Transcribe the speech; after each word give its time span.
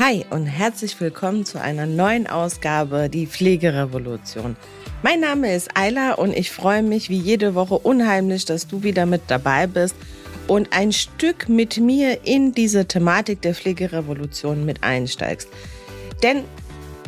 Hi 0.00 0.24
und 0.30 0.46
herzlich 0.46 0.98
willkommen 0.98 1.44
zu 1.44 1.60
einer 1.60 1.84
neuen 1.84 2.26
Ausgabe 2.26 3.10
Die 3.10 3.26
Pflegerevolution. 3.26 4.56
Mein 5.02 5.20
Name 5.20 5.54
ist 5.54 5.76
Ayla 5.76 6.14
und 6.14 6.34
ich 6.34 6.50
freue 6.50 6.82
mich 6.82 7.10
wie 7.10 7.18
jede 7.18 7.54
Woche 7.54 7.74
unheimlich, 7.74 8.46
dass 8.46 8.66
du 8.66 8.82
wieder 8.82 9.04
mit 9.04 9.20
dabei 9.26 9.66
bist 9.66 9.94
und 10.48 10.72
ein 10.72 10.92
Stück 10.92 11.50
mit 11.50 11.76
mir 11.76 12.26
in 12.26 12.54
diese 12.54 12.86
Thematik 12.86 13.42
der 13.42 13.54
Pflegerevolution 13.54 14.64
mit 14.64 14.82
einsteigst. 14.82 15.50
Denn 16.22 16.44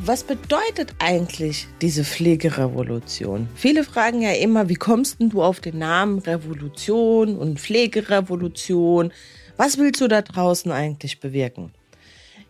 was 0.03 0.23
bedeutet 0.23 0.93
eigentlich 0.99 1.69
diese 1.81 2.05
Pflegerevolution? 2.05 3.49
Viele 3.55 3.85
fragen 3.85 4.21
ja 4.21 4.33
immer, 4.33 4.69
wie 4.69 4.75
kommst 4.75 5.17
du 5.19 5.43
auf 5.43 5.61
den 5.61 5.79
Namen 5.79 6.19
Revolution 6.19 7.39
und 7.39 7.59
Pflegerevolution? 7.59 9.15
Was 9.57 9.79
willst 9.79 10.03
du 10.03 10.09
da 10.09 10.21
draußen 10.21 10.71
eigentlich 10.71 11.21
bewirken? 11.21 11.73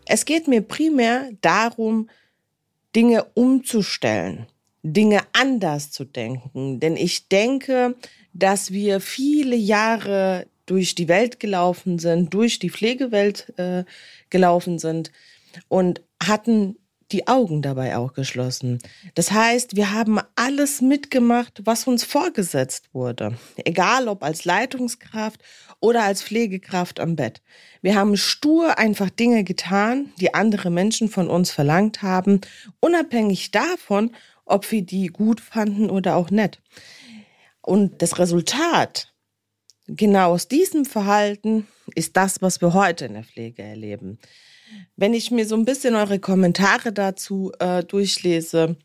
Es 0.05 0.25
geht 0.25 0.47
mir 0.47 0.61
primär 0.61 1.29
darum, 1.41 2.09
Dinge 2.95 3.25
umzustellen, 3.33 4.47
Dinge 4.83 5.21
anders 5.33 5.91
zu 5.91 6.05
denken. 6.05 6.79
Denn 6.79 6.95
ich 6.95 7.27
denke, 7.27 7.95
dass 8.33 8.71
wir 8.71 8.99
viele 8.99 9.55
Jahre 9.55 10.47
durch 10.65 10.95
die 10.95 11.07
Welt 11.07 11.39
gelaufen 11.39 11.99
sind, 11.99 12.33
durch 12.33 12.59
die 12.59 12.69
Pflegewelt 12.69 13.53
äh, 13.57 13.83
gelaufen 14.29 14.79
sind 14.79 15.11
und 15.67 16.01
hatten 16.21 16.77
die 17.13 17.27
Augen 17.27 17.61
dabei 17.61 17.95
auch 17.95 18.13
geschlossen. 18.13 18.79
Das 19.15 19.31
heißt, 19.31 19.75
wir 19.75 19.93
haben 19.93 20.19
alles 20.35 20.81
mitgemacht, 20.81 21.61
was 21.63 21.87
uns 21.87 22.03
vorgesetzt 22.03 22.89
wurde. 22.93 23.37
Egal 23.63 24.07
ob 24.07 24.23
als 24.23 24.43
Leitungskraft 24.43 25.41
oder 25.79 26.03
als 26.03 26.23
Pflegekraft 26.23 26.99
am 26.99 27.15
Bett. 27.15 27.41
Wir 27.81 27.95
haben 27.95 28.17
stur 28.17 28.77
einfach 28.79 29.09
Dinge 29.09 29.43
getan, 29.43 30.11
die 30.19 30.33
andere 30.33 30.69
Menschen 30.69 31.07
von 31.07 31.29
uns 31.29 31.51
verlangt 31.51 32.01
haben, 32.01 32.41
unabhängig 32.79 33.51
davon, 33.51 34.11
ob 34.45 34.69
wir 34.71 34.81
die 34.81 35.07
gut 35.07 35.39
fanden 35.39 35.89
oder 35.89 36.15
auch 36.15 36.31
nett. 36.31 36.61
Und 37.61 38.01
das 38.01 38.19
Resultat 38.19 39.13
genau 39.87 40.31
aus 40.31 40.47
diesem 40.47 40.85
Verhalten 40.85 41.67
ist 41.95 42.17
das, 42.17 42.41
was 42.41 42.61
wir 42.61 42.73
heute 42.73 43.05
in 43.05 43.13
der 43.13 43.23
Pflege 43.23 43.63
erleben. 43.63 44.19
Wenn 44.95 45.13
ich 45.13 45.31
mir 45.31 45.45
so 45.45 45.55
ein 45.55 45.65
bisschen 45.65 45.95
eure 45.95 46.19
Kommentare 46.19 46.93
dazu 46.93 47.51
äh, 47.59 47.83
durchlese 47.83 48.77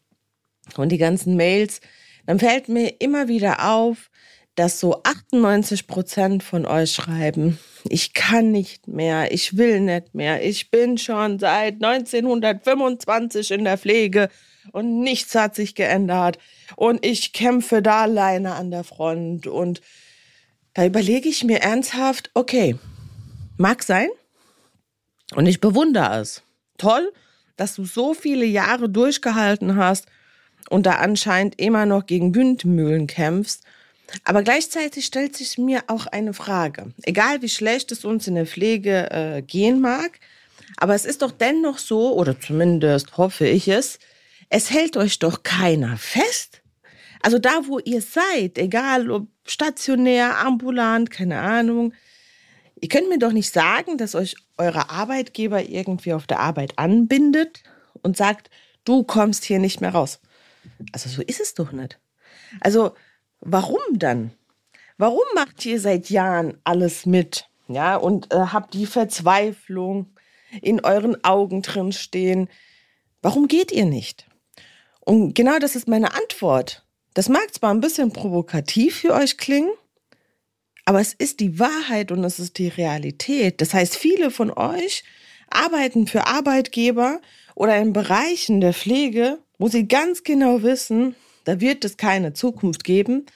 und 0.77 0.91
die 0.91 0.99
ganzen 0.99 1.37
Mails, 1.37 1.81
dann 2.27 2.39
fällt 2.39 2.69
mir 2.69 3.01
immer 3.01 3.29
wieder 3.29 3.71
auf, 3.71 4.11
dass 4.55 4.81
so 4.81 5.03
98 5.05 5.87
Prozent 5.87 6.43
von 6.43 6.67
euch 6.67 6.93
schreiben, 6.93 7.59
ich 7.89 8.13
kann 8.13 8.51
nicht 8.51 8.89
mehr, 8.89 9.33
ich 9.33 9.57
will 9.57 9.81
nicht 9.81 10.15
mehr, 10.15 10.45
ich 10.45 10.71
bin 10.71 10.99
schon 10.99 11.39
seit 11.39 11.75
1925 11.75 13.53
in 13.53 13.65
der 13.65 13.79
Pflege 13.79 14.29
und 14.73 15.01
nichts 15.01 15.35
hat 15.35 15.55
sich 15.55 15.75
geändert. 15.75 16.39
Und 16.77 17.05
ich 17.05 17.33
kämpfe 17.33 17.83
da 17.83 18.03
alleine 18.03 18.55
an 18.55 18.71
der 18.71 18.85
Front. 18.85 19.47
Und 19.47 19.81
da 20.75 20.85
überlege 20.85 21.29
ich 21.29 21.45
mir 21.45 21.61
ernsthaft, 21.61 22.31
okay, 22.35 22.77
mag 23.57 23.83
sein, 23.83 24.09
und 25.35 25.47
ich 25.47 25.61
bewundere 25.61 26.21
es. 26.21 26.43
Toll, 26.79 27.13
dass 27.57 27.75
du 27.75 27.85
so 27.85 28.15
viele 28.15 28.45
Jahre 28.45 28.89
durchgehalten 28.89 29.77
hast 29.77 30.07
und 30.71 30.87
da 30.87 30.93
anscheinend 30.97 31.61
immer 31.61 31.87
noch 31.87 32.07
gegen 32.07 32.35
Windmühlen 32.35 33.07
kämpfst. 33.07 33.65
Aber 34.25 34.43
gleichzeitig 34.43 35.05
stellt 35.05 35.37
sich 35.37 35.59
mir 35.59 35.85
auch 35.89 36.07
eine 36.07 36.33
Frage. 36.33 36.93
Egal 37.03 37.43
wie 37.43 37.49
schlecht 37.49 37.93
es 37.93 38.05
uns 38.05 38.27
in 38.27 38.37
der 38.37 38.47
Pflege 38.47 39.11
äh, 39.11 39.43
gehen 39.43 39.81
mag, 39.81 40.19
aber 40.77 40.95
es 40.95 41.05
ist 41.05 41.23
doch 41.23 41.33
dennoch 41.33 41.79
so, 41.79 42.15
oder 42.15 42.41
zumindest 42.41 43.17
hoffe 43.19 43.47
ich 43.47 43.69
es, 43.69 43.99
es 44.49 44.71
hält 44.71 44.97
euch 44.97 45.19
doch 45.19 45.43
keiner 45.43 45.99
fest. 45.99 46.63
Also 47.21 47.39
da, 47.39 47.67
wo 47.67 47.81
ihr 47.81 48.01
seid, 48.01 48.57
egal 48.57 49.11
ob 49.11 49.27
stationär, 49.45 50.39
ambulant, 50.39 51.11
keine 51.11 51.41
Ahnung, 51.41 51.93
Ihr 52.81 52.89
könnt 52.89 53.09
mir 53.09 53.19
doch 53.19 53.33
nicht 53.33 53.53
sagen, 53.53 53.99
dass 53.99 54.15
euch 54.15 54.37
eure 54.59 54.91
Arbeitgeber 54.91 55.63
irgendwie 55.63 56.13
auf 56.13 56.27
der 56.27 56.41
Arbeit 56.41 56.79
anbindet 56.79 57.63
und 58.03 58.17
sagt, 58.17 58.51
du 58.85 59.05
kommst 59.05 59.45
hier 59.45 59.59
nicht 59.59 59.81
mehr 59.81 59.91
raus. 59.91 60.21
Also 60.93 61.09
so 61.09 61.23
ist 61.23 61.41
es 61.41 61.55
doch 61.55 61.73
nicht. 61.73 61.99
Also 62.61 62.95
warum 63.41 63.81
dann? 63.93 64.33
Warum 64.97 65.25
macht 65.35 65.65
ihr 65.65 65.81
seit 65.81 66.11
Jahren 66.11 66.59
alles 66.65 67.07
mit? 67.07 67.49
Ja, 67.69 67.97
und 67.97 68.33
äh, 68.33 68.39
habt 68.39 68.75
die 68.75 68.87
Verzweiflung 68.87 70.15
in 70.63 70.85
euren 70.85 71.23
Augen 71.25 71.63
drin 71.63 71.93
stehen. 71.93 72.49
Warum 73.21 73.47
geht 73.47 73.71
ihr 73.71 73.85
nicht? 73.85 74.27
Und 75.01 75.35
genau 75.35 75.59
das 75.59 75.77
ist 75.77 75.87
meine 75.87 76.15
Antwort. 76.15 76.85
Das 77.15 77.29
mag 77.29 77.55
zwar 77.55 77.73
ein 77.73 77.81
bisschen 77.81 78.13
provokativ 78.13 79.01
für 79.01 79.13
euch 79.13 79.39
klingen, 79.39 79.71
aber 80.89 81.03
es 81.03 81.13
ist 81.13 81.41
die 81.41 81.59
Wahrheit 81.59 82.13
und 82.13 82.25
es 82.25 82.39
ist 82.39 82.57
die 82.57 82.69
Realität. 82.69 83.61
Das 83.61 83.75
heißt, 83.75 83.95
viele 83.95 84.31
von 84.31 84.51
euch 84.51 85.05
arbeiten 85.51 86.07
für 86.07 86.27
Arbeitgeber 86.27 87.21
oder 87.55 87.77
in 87.77 87.93
Bereichen 87.93 88.63
der 88.63 88.73
Pflege, 88.73 89.39
wo 89.59 89.69
sie 89.69 89.87
ganz 89.87 90.23
genau 90.23 90.63
wissen, 90.63 91.15
da 91.45 91.61
wird 91.61 91.85
es 91.85 91.99
keine 91.99 92.33
Zukunft 92.33 92.85
geben, 92.85 93.27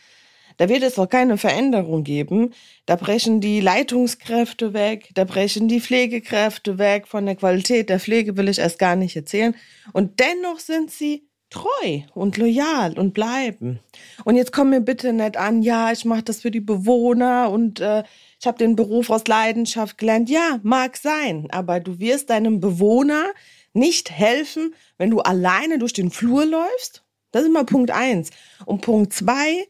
da 0.56 0.70
wird 0.70 0.82
es 0.82 0.98
auch 0.98 1.10
keine 1.10 1.36
Veränderung 1.36 2.04
geben. 2.04 2.54
Da 2.86 2.96
brechen 2.96 3.42
die 3.42 3.60
Leitungskräfte 3.60 4.72
weg, 4.72 5.10
da 5.12 5.24
brechen 5.24 5.68
die 5.68 5.82
Pflegekräfte 5.82 6.78
weg. 6.78 7.06
Von 7.06 7.26
der 7.26 7.36
Qualität 7.36 7.90
der 7.90 8.00
Pflege 8.00 8.38
will 8.38 8.48
ich 8.48 8.60
erst 8.60 8.78
gar 8.78 8.96
nicht 8.96 9.14
erzählen. 9.14 9.54
Und 9.92 10.20
dennoch 10.20 10.58
sind 10.58 10.90
sie 10.90 11.28
treu 11.52 12.00
und 12.14 12.38
loyal 12.38 12.98
und 12.98 13.12
bleiben. 13.12 13.78
Und 14.24 14.36
jetzt 14.36 14.52
komm 14.52 14.70
mir 14.70 14.80
bitte 14.80 15.12
nicht 15.12 15.36
an, 15.36 15.62
ja, 15.62 15.92
ich 15.92 16.04
mache 16.04 16.22
das 16.22 16.40
für 16.40 16.50
die 16.50 16.60
Bewohner 16.60 17.50
und 17.50 17.80
äh, 17.80 18.02
ich 18.40 18.46
habe 18.46 18.58
den 18.58 18.74
Beruf 18.74 19.10
aus 19.10 19.26
Leidenschaft 19.26 19.98
gelernt. 19.98 20.30
Ja, 20.30 20.58
mag 20.62 20.96
sein, 20.96 21.48
aber 21.50 21.78
du 21.78 21.98
wirst 22.00 22.30
deinem 22.30 22.60
Bewohner 22.60 23.26
nicht 23.74 24.10
helfen, 24.10 24.74
wenn 24.98 25.10
du 25.10 25.20
alleine 25.20 25.78
durch 25.78 25.92
den 25.92 26.10
Flur 26.10 26.44
läufst. 26.44 27.04
Das 27.30 27.44
ist 27.44 27.52
mal 27.52 27.64
Punkt 27.64 27.90
eins. 27.90 28.30
Und 28.66 28.80
Punkt 28.80 29.12
zwei, 29.12 29.66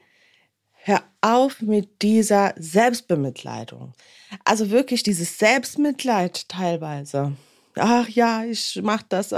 hör 0.72 1.02
auf 1.20 1.60
mit 1.60 2.02
dieser 2.02 2.54
Selbstbemitleidung. 2.56 3.92
Also 4.44 4.70
wirklich 4.70 5.02
dieses 5.02 5.38
Selbstmitleid 5.38 6.48
teilweise. 6.48 7.32
Ach 7.76 8.08
ja, 8.08 8.44
ich 8.44 8.80
mach 8.82 9.02
das 9.02 9.34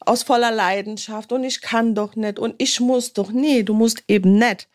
aus 0.00 0.22
voller 0.22 0.50
Leidenschaft 0.50 1.32
und 1.32 1.44
ich 1.44 1.60
kann 1.60 1.94
doch 1.94 2.16
nicht 2.16 2.38
und 2.38 2.54
ich 2.58 2.80
muss 2.80 3.12
doch. 3.12 3.32
Nee, 3.32 3.62
du 3.62 3.74
musst 3.74 4.04
eben 4.08 4.38
nicht. 4.38 4.68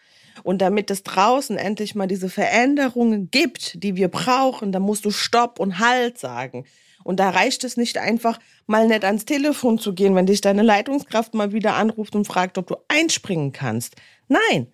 Und 0.44 0.62
damit 0.62 0.90
es 0.90 1.04
draußen 1.04 1.58
endlich 1.58 1.94
mal 1.96 2.08
diese 2.08 2.30
Veränderungen 2.30 3.30
gibt, 3.32 3.84
die 3.84 3.96
wir 3.96 4.08
brauchen, 4.08 4.72
da 4.72 4.80
musst 4.80 5.06
du 5.06 5.12
Stopp 5.12 5.59
und 5.59 5.80
Halt 5.80 6.18
sagen. 6.18 6.66
Und 7.04 7.20
da 7.20 7.30
reicht 7.30 7.64
es 7.64 7.78
nicht 7.78 7.98
einfach, 7.98 8.40
mal 8.68 8.88
nicht 8.88 9.04
ans 9.04 9.26
Telefon 9.26 9.80
zu 9.80 9.94
gehen, 9.94 10.16
wenn 10.16 10.26
dich 10.26 10.42
deine 10.42 10.62
Leitungskraft 10.62 11.34
mal 11.34 11.52
wieder 11.52 11.76
anruft 11.76 12.16
und 12.16 12.26
fragt, 12.26 12.58
ob 12.58 12.68
du 12.68 12.76
einspringen 12.88 13.52
kannst. 13.52 13.96
Nein, 14.28 14.68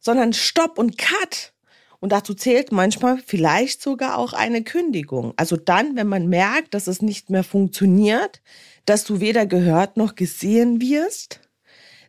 sondern 0.00 0.32
Stopp 0.32 0.78
und 0.78 0.96
Cut. 0.98 1.52
Und 1.98 2.12
dazu 2.12 2.34
zählt 2.34 2.72
manchmal 2.72 3.18
vielleicht 3.24 3.82
sogar 3.82 4.18
auch 4.18 4.32
eine 4.32 4.62
Kündigung. 4.62 5.32
Also 5.36 5.56
dann, 5.56 5.96
wenn 5.96 6.06
man 6.06 6.28
merkt, 6.28 6.74
dass 6.74 6.86
es 6.86 7.02
nicht 7.02 7.30
mehr 7.30 7.42
funktioniert, 7.42 8.42
dass 8.86 9.04
du 9.04 9.20
weder 9.20 9.46
gehört 9.46 9.96
noch 9.96 10.14
gesehen 10.14 10.80
wirst, 10.80 11.40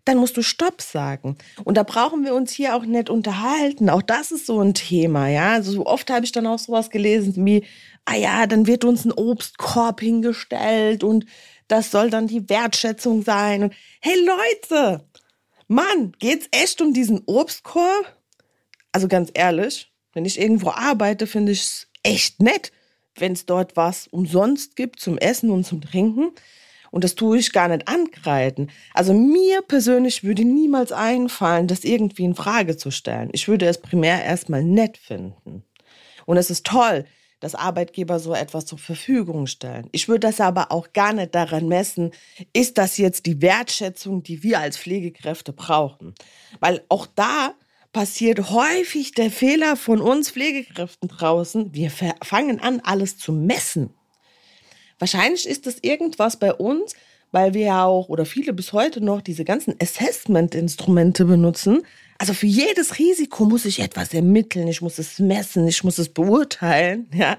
dann 0.05 0.17
musst 0.17 0.37
du 0.37 0.41
Stopp 0.41 0.81
sagen. 0.81 1.37
Und 1.65 1.75
da 1.75 1.83
brauchen 1.83 2.23
wir 2.23 2.33
uns 2.33 2.51
hier 2.51 2.75
auch 2.75 2.85
nicht 2.85 3.09
unterhalten. 3.09 3.89
Auch 3.89 4.01
das 4.01 4.31
ist 4.31 4.45
so 4.45 4.61
ein 4.61 4.73
Thema, 4.73 5.27
ja. 5.27 5.53
Also 5.53 5.71
so 5.73 5.85
oft 5.85 6.09
habe 6.09 6.23
ich 6.23 6.31
dann 6.31 6.47
auch 6.47 6.59
sowas 6.59 6.89
gelesen 6.89 7.45
wie, 7.45 7.65
ah 8.05 8.15
ja, 8.15 8.47
dann 8.47 8.67
wird 8.67 8.85
uns 8.85 9.03
ein 9.03 9.11
Obstkorb 9.11 9.99
hingestellt 9.99 11.03
und 11.03 11.25
das 11.67 11.91
soll 11.91 12.09
dann 12.09 12.27
die 12.27 12.47
Wertschätzung 12.47 13.23
sein. 13.23 13.63
Und 13.63 13.73
hey 13.99 14.15
Leute, 14.25 15.05
Mann, 15.67 16.13
geht's 16.19 16.47
echt 16.51 16.81
um 16.81 16.93
diesen 16.93 17.23
Obstkorb? 17.25 18.15
Also 18.93 19.09
ganz 19.09 19.29
ehrlich, 19.33 19.91
wenn 20.13 20.25
ich 20.25 20.39
irgendwo 20.39 20.69
arbeite, 20.69 21.27
finde 21.27 21.51
ich 21.51 21.61
es 21.61 21.87
echt 22.03 22.41
nett, 22.41 22.71
wenn 23.15 23.33
es 23.33 23.45
dort 23.45 23.75
was 23.75 24.07
umsonst 24.07 24.77
gibt 24.77 25.01
zum 25.01 25.17
Essen 25.17 25.49
und 25.51 25.65
zum 25.65 25.81
Trinken. 25.81 26.31
Und 26.91 27.03
das 27.03 27.15
tue 27.15 27.37
ich 27.37 27.51
gar 27.51 27.67
nicht 27.67 27.87
ankreiden. 27.87 28.71
Also 28.93 29.13
mir 29.13 29.61
persönlich 29.61 30.23
würde 30.23 30.45
niemals 30.45 30.91
einfallen, 30.91 31.67
das 31.67 31.83
irgendwie 31.83 32.23
in 32.23 32.35
Frage 32.35 32.77
zu 32.77 32.91
stellen. 32.91 33.29
Ich 33.33 33.47
würde 33.47 33.67
es 33.67 33.79
primär 33.79 34.23
erstmal 34.23 34.63
nett 34.63 34.97
finden. 34.97 35.63
Und 36.25 36.37
es 36.37 36.49
ist 36.49 36.65
toll, 36.65 37.05
dass 37.39 37.55
Arbeitgeber 37.55 38.19
so 38.19 38.33
etwas 38.33 38.65
zur 38.65 38.79
Verfügung 38.79 39.47
stellen. 39.47 39.89
Ich 39.91 40.07
würde 40.07 40.21
das 40.21 40.41
aber 40.41 40.71
auch 40.71 40.91
gar 40.93 41.13
nicht 41.13 41.35
daran 41.35 41.67
messen, 41.67 42.11
ist 42.53 42.77
das 42.77 42.97
jetzt 42.97 43.25
die 43.25 43.41
Wertschätzung, 43.41 44.23
die 44.23 44.43
wir 44.43 44.59
als 44.59 44.77
Pflegekräfte 44.77 45.53
brauchen. 45.53 46.15
Weil 46.59 46.83
auch 46.89 47.05
da 47.05 47.53
passiert 47.93 48.49
häufig 48.49 49.11
der 49.13 49.31
Fehler 49.31 49.75
von 49.75 50.01
uns 50.01 50.31
Pflegekräften 50.31 51.09
draußen. 51.09 51.73
Wir 51.73 51.91
fangen 51.91 52.59
an, 52.59 52.79
alles 52.83 53.17
zu 53.17 53.31
messen. 53.31 53.93
Wahrscheinlich 54.99 55.47
ist 55.47 55.67
das 55.67 55.77
irgendwas 55.81 56.37
bei 56.37 56.53
uns, 56.53 56.93
weil 57.31 57.53
wir 57.53 57.65
ja 57.65 57.85
auch 57.85 58.09
oder 58.09 58.25
viele 58.25 58.53
bis 58.53 58.73
heute 58.73 59.01
noch 59.01 59.21
diese 59.21 59.43
ganzen 59.43 59.75
Assessment-Instrumente 59.81 61.25
benutzen. 61.25 61.83
Also 62.17 62.33
für 62.33 62.47
jedes 62.47 62.97
Risiko 62.97 63.45
muss 63.45 63.65
ich 63.65 63.79
etwas 63.79 64.13
ermitteln, 64.13 64.67
ich 64.67 64.81
muss 64.81 64.97
es 64.97 65.19
messen, 65.19 65.67
ich 65.67 65.83
muss 65.83 65.97
es 65.97 66.09
beurteilen, 66.09 67.09
ja. 67.13 67.37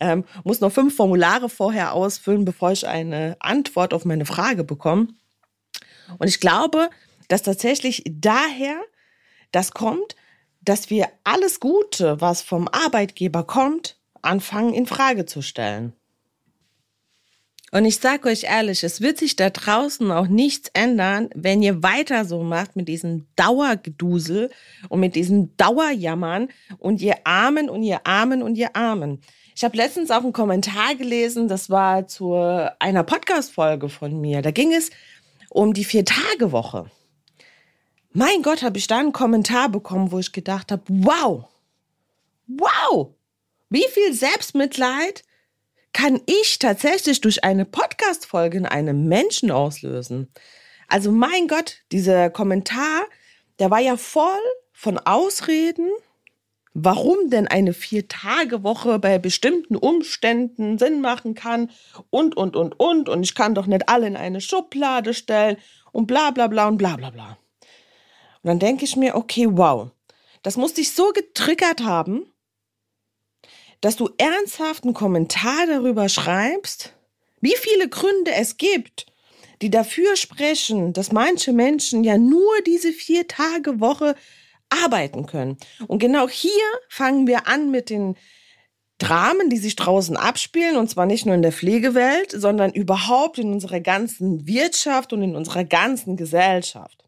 Ähm, 0.00 0.24
muss 0.42 0.60
noch 0.60 0.72
fünf 0.72 0.96
Formulare 0.96 1.48
vorher 1.48 1.92
ausfüllen, 1.92 2.44
bevor 2.44 2.72
ich 2.72 2.88
eine 2.88 3.36
Antwort 3.38 3.94
auf 3.94 4.04
meine 4.04 4.26
Frage 4.26 4.64
bekomme. 4.64 5.06
Und 6.18 6.26
ich 6.26 6.40
glaube, 6.40 6.90
dass 7.28 7.42
tatsächlich 7.42 8.02
daher 8.06 8.80
das 9.52 9.70
kommt, 9.70 10.16
dass 10.62 10.90
wir 10.90 11.08
alles 11.22 11.60
Gute, 11.60 12.20
was 12.20 12.42
vom 12.42 12.66
Arbeitgeber 12.66 13.44
kommt, 13.44 13.96
anfangen 14.20 14.74
in 14.74 14.86
Frage 14.86 15.26
zu 15.26 15.42
stellen. 15.42 15.92
Und 17.70 17.84
ich 17.84 17.98
sage 17.98 18.28
euch 18.28 18.44
ehrlich, 18.44 18.82
es 18.82 19.02
wird 19.02 19.18
sich 19.18 19.36
da 19.36 19.50
draußen 19.50 20.10
auch 20.10 20.26
nichts 20.26 20.70
ändern, 20.72 21.28
wenn 21.34 21.62
ihr 21.62 21.82
weiter 21.82 22.24
so 22.24 22.42
macht 22.42 22.76
mit 22.76 22.88
diesem 22.88 23.26
Dauergedusel 23.36 24.50
und 24.88 25.00
mit 25.00 25.14
diesem 25.14 25.54
Dauerjammern 25.56 26.48
und 26.78 27.02
ihr 27.02 27.16
Armen 27.24 27.68
und 27.68 27.82
ihr 27.82 28.06
Armen 28.06 28.42
und 28.42 28.56
ihr 28.56 28.74
Armen. 28.74 29.20
Ich 29.54 29.64
habe 29.64 29.76
letztens 29.76 30.10
auch 30.10 30.22
einen 30.22 30.32
Kommentar 30.32 30.94
gelesen, 30.94 31.48
das 31.48 31.68
war 31.68 32.06
zu 32.06 32.34
einer 32.78 33.02
Podcast-Folge 33.02 33.88
von 33.88 34.18
mir. 34.18 34.40
Da 34.40 34.50
ging 34.50 34.72
es 34.72 34.90
um 35.50 35.74
die 35.74 35.84
Vier-Tage-Woche. 35.84 36.90
Mein 38.12 38.42
Gott, 38.42 38.62
habe 38.62 38.78
ich 38.78 38.86
da 38.86 38.98
einen 38.98 39.12
Kommentar 39.12 39.68
bekommen, 39.68 40.10
wo 40.10 40.18
ich 40.18 40.32
gedacht 40.32 40.72
habe, 40.72 40.82
wow, 40.88 41.44
wow, 42.46 43.08
wie 43.68 43.84
viel 43.92 44.14
Selbstmitleid 44.14 45.24
kann 45.92 46.20
ich 46.26 46.58
tatsächlich 46.58 47.20
durch 47.20 47.44
eine 47.44 47.64
Podcast-Folge 47.64 48.58
in 48.58 48.66
einem 48.66 49.06
Menschen 49.06 49.50
auslösen. 49.50 50.32
Also 50.88 51.12
mein 51.12 51.48
Gott, 51.48 51.78
dieser 51.92 52.30
Kommentar, 52.30 53.04
der 53.58 53.70
war 53.70 53.80
ja 53.80 53.96
voll 53.96 54.38
von 54.72 54.98
Ausreden, 54.98 55.90
warum 56.74 57.30
denn 57.30 57.48
eine 57.48 57.72
Vier-Tage-Woche 57.72 58.98
bei 58.98 59.18
bestimmten 59.18 59.76
Umständen 59.76 60.78
Sinn 60.78 61.00
machen 61.00 61.34
kann 61.34 61.70
und, 62.10 62.36
und, 62.36 62.56
und, 62.56 62.78
und. 62.78 63.08
Und 63.08 63.22
ich 63.22 63.34
kann 63.34 63.54
doch 63.54 63.66
nicht 63.66 63.88
alle 63.88 64.06
in 64.06 64.16
eine 64.16 64.40
Schublade 64.40 65.14
stellen 65.14 65.56
und 65.92 66.06
bla, 66.06 66.30
bla, 66.30 66.46
bla 66.46 66.68
und 66.68 66.78
bla, 66.78 66.96
bla, 66.96 67.10
bla. 67.10 67.38
Und 68.42 68.48
dann 68.48 68.58
denke 68.58 68.84
ich 68.84 68.96
mir, 68.96 69.16
okay, 69.16 69.48
wow, 69.50 69.90
das 70.42 70.56
muss 70.56 70.74
dich 70.74 70.92
so 70.92 71.10
getriggert 71.10 71.82
haben, 71.82 72.32
dass 73.80 73.96
du 73.96 74.10
ernsthaft 74.18 74.84
einen 74.84 74.94
Kommentar 74.94 75.66
darüber 75.66 76.08
schreibst, 76.08 76.94
wie 77.40 77.54
viele 77.56 77.88
Gründe 77.88 78.32
es 78.32 78.56
gibt, 78.56 79.06
die 79.62 79.70
dafür 79.70 80.16
sprechen, 80.16 80.92
dass 80.92 81.12
manche 81.12 81.52
Menschen 81.52 82.04
ja 82.04 82.18
nur 82.18 82.60
diese 82.66 82.92
vier 82.92 83.26
Tage 83.26 83.80
Woche 83.80 84.14
arbeiten 84.70 85.26
können. 85.26 85.56
Und 85.86 85.98
genau 85.98 86.28
hier 86.28 86.50
fangen 86.88 87.26
wir 87.26 87.46
an 87.46 87.70
mit 87.70 87.90
den 87.90 88.16
Dramen, 88.98 89.48
die 89.48 89.58
sich 89.58 89.76
draußen 89.76 90.16
abspielen, 90.16 90.76
und 90.76 90.90
zwar 90.90 91.06
nicht 91.06 91.24
nur 91.24 91.34
in 91.34 91.42
der 91.42 91.52
Pflegewelt, 91.52 92.32
sondern 92.32 92.72
überhaupt 92.72 93.38
in 93.38 93.52
unserer 93.52 93.80
ganzen 93.80 94.46
Wirtschaft 94.48 95.12
und 95.12 95.22
in 95.22 95.36
unserer 95.36 95.64
ganzen 95.64 96.16
Gesellschaft. 96.16 97.04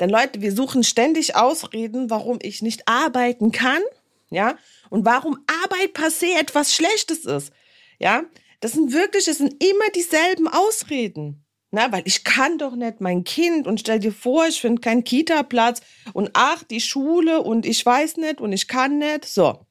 Denn 0.00 0.10
Leute, 0.10 0.40
wir 0.40 0.52
suchen 0.52 0.82
ständig 0.82 1.36
Ausreden, 1.36 2.10
warum 2.10 2.38
ich 2.42 2.62
nicht 2.62 2.86
arbeiten 2.86 3.52
kann, 3.52 3.82
ja, 4.30 4.56
und 4.90 5.04
warum 5.04 5.38
Arbeit 5.64 5.92
per 5.94 6.10
se 6.10 6.34
etwas 6.38 6.74
Schlechtes 6.74 7.24
ist. 7.24 7.52
Ja, 7.98 8.24
das 8.60 8.72
sind 8.72 8.92
wirklich, 8.92 9.28
es 9.28 9.38
sind 9.38 9.62
immer 9.62 9.90
dieselben 9.94 10.48
Ausreden. 10.48 11.44
Na, 11.70 11.92
weil 11.92 12.02
ich 12.06 12.24
kann 12.24 12.56
doch 12.56 12.74
nicht 12.74 13.02
mein 13.02 13.24
Kind 13.24 13.66
und 13.66 13.80
stell 13.80 13.98
dir 13.98 14.12
vor, 14.12 14.46
ich 14.46 14.58
finde 14.58 14.80
keinen 14.80 15.04
Kita-Platz 15.04 15.82
und 16.14 16.30
ach, 16.32 16.62
die 16.62 16.80
Schule 16.80 17.42
und 17.42 17.66
ich 17.66 17.84
weiß 17.84 18.16
nicht 18.16 18.40
und 18.40 18.52
ich 18.52 18.68
kann 18.68 18.96
nicht. 18.98 19.26
So. 19.26 19.66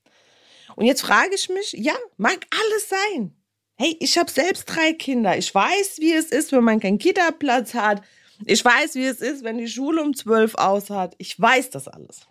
Und 0.75 0.86
jetzt 0.86 1.01
frage 1.01 1.33
ich 1.33 1.50
mich, 1.50 1.74
ja, 1.74 1.95
mag 2.18 2.45
alles 2.51 2.89
sein. 2.89 3.36
Hey, 3.80 3.98
ich 4.00 4.15
habe 4.18 4.30
selbst 4.30 4.65
drei 4.65 4.94
Kinder. 4.94 5.38
Ich 5.38 5.54
weiß, 5.54 5.98
wie 6.00 6.13
es 6.13 6.25
ist, 6.25 6.51
wenn 6.51 6.63
man 6.63 6.80
keinen 6.80 7.00
Kita-Platz 7.00 7.74
hat. 7.74 8.04
Ich 8.45 8.63
weiß, 8.63 8.94
wie 8.94 9.06
es 9.06 9.19
ist, 9.19 9.44
wenn 9.44 9.57
die 9.57 9.68
Schule 9.68 10.04
um 10.04 10.15
zwölf 10.15 10.54
aus 10.54 10.92
hat. 10.92 11.15
Ich 11.18 11.39
weiß 11.39 11.71
das 11.71 11.88
alles. 11.88 12.27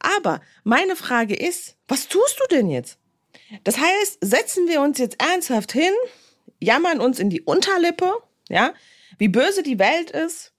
Aber 0.00 0.40
meine 0.64 0.96
Frage 0.96 1.34
ist, 1.34 1.76
was 1.86 2.08
tust 2.08 2.38
du 2.40 2.54
denn 2.54 2.70
jetzt? 2.70 2.98
Das 3.64 3.78
heißt, 3.78 4.18
setzen 4.20 4.68
wir 4.68 4.80
uns 4.80 4.98
jetzt 4.98 5.20
ernsthaft 5.20 5.72
hin, 5.72 5.92
jammern 6.60 7.00
uns 7.00 7.18
in 7.18 7.30
die 7.30 7.42
Unterlippe, 7.42 8.12
ja, 8.48 8.74
wie 9.18 9.28
böse 9.28 9.62
die 9.62 9.78
Welt 9.78 10.10
ist 10.10 10.52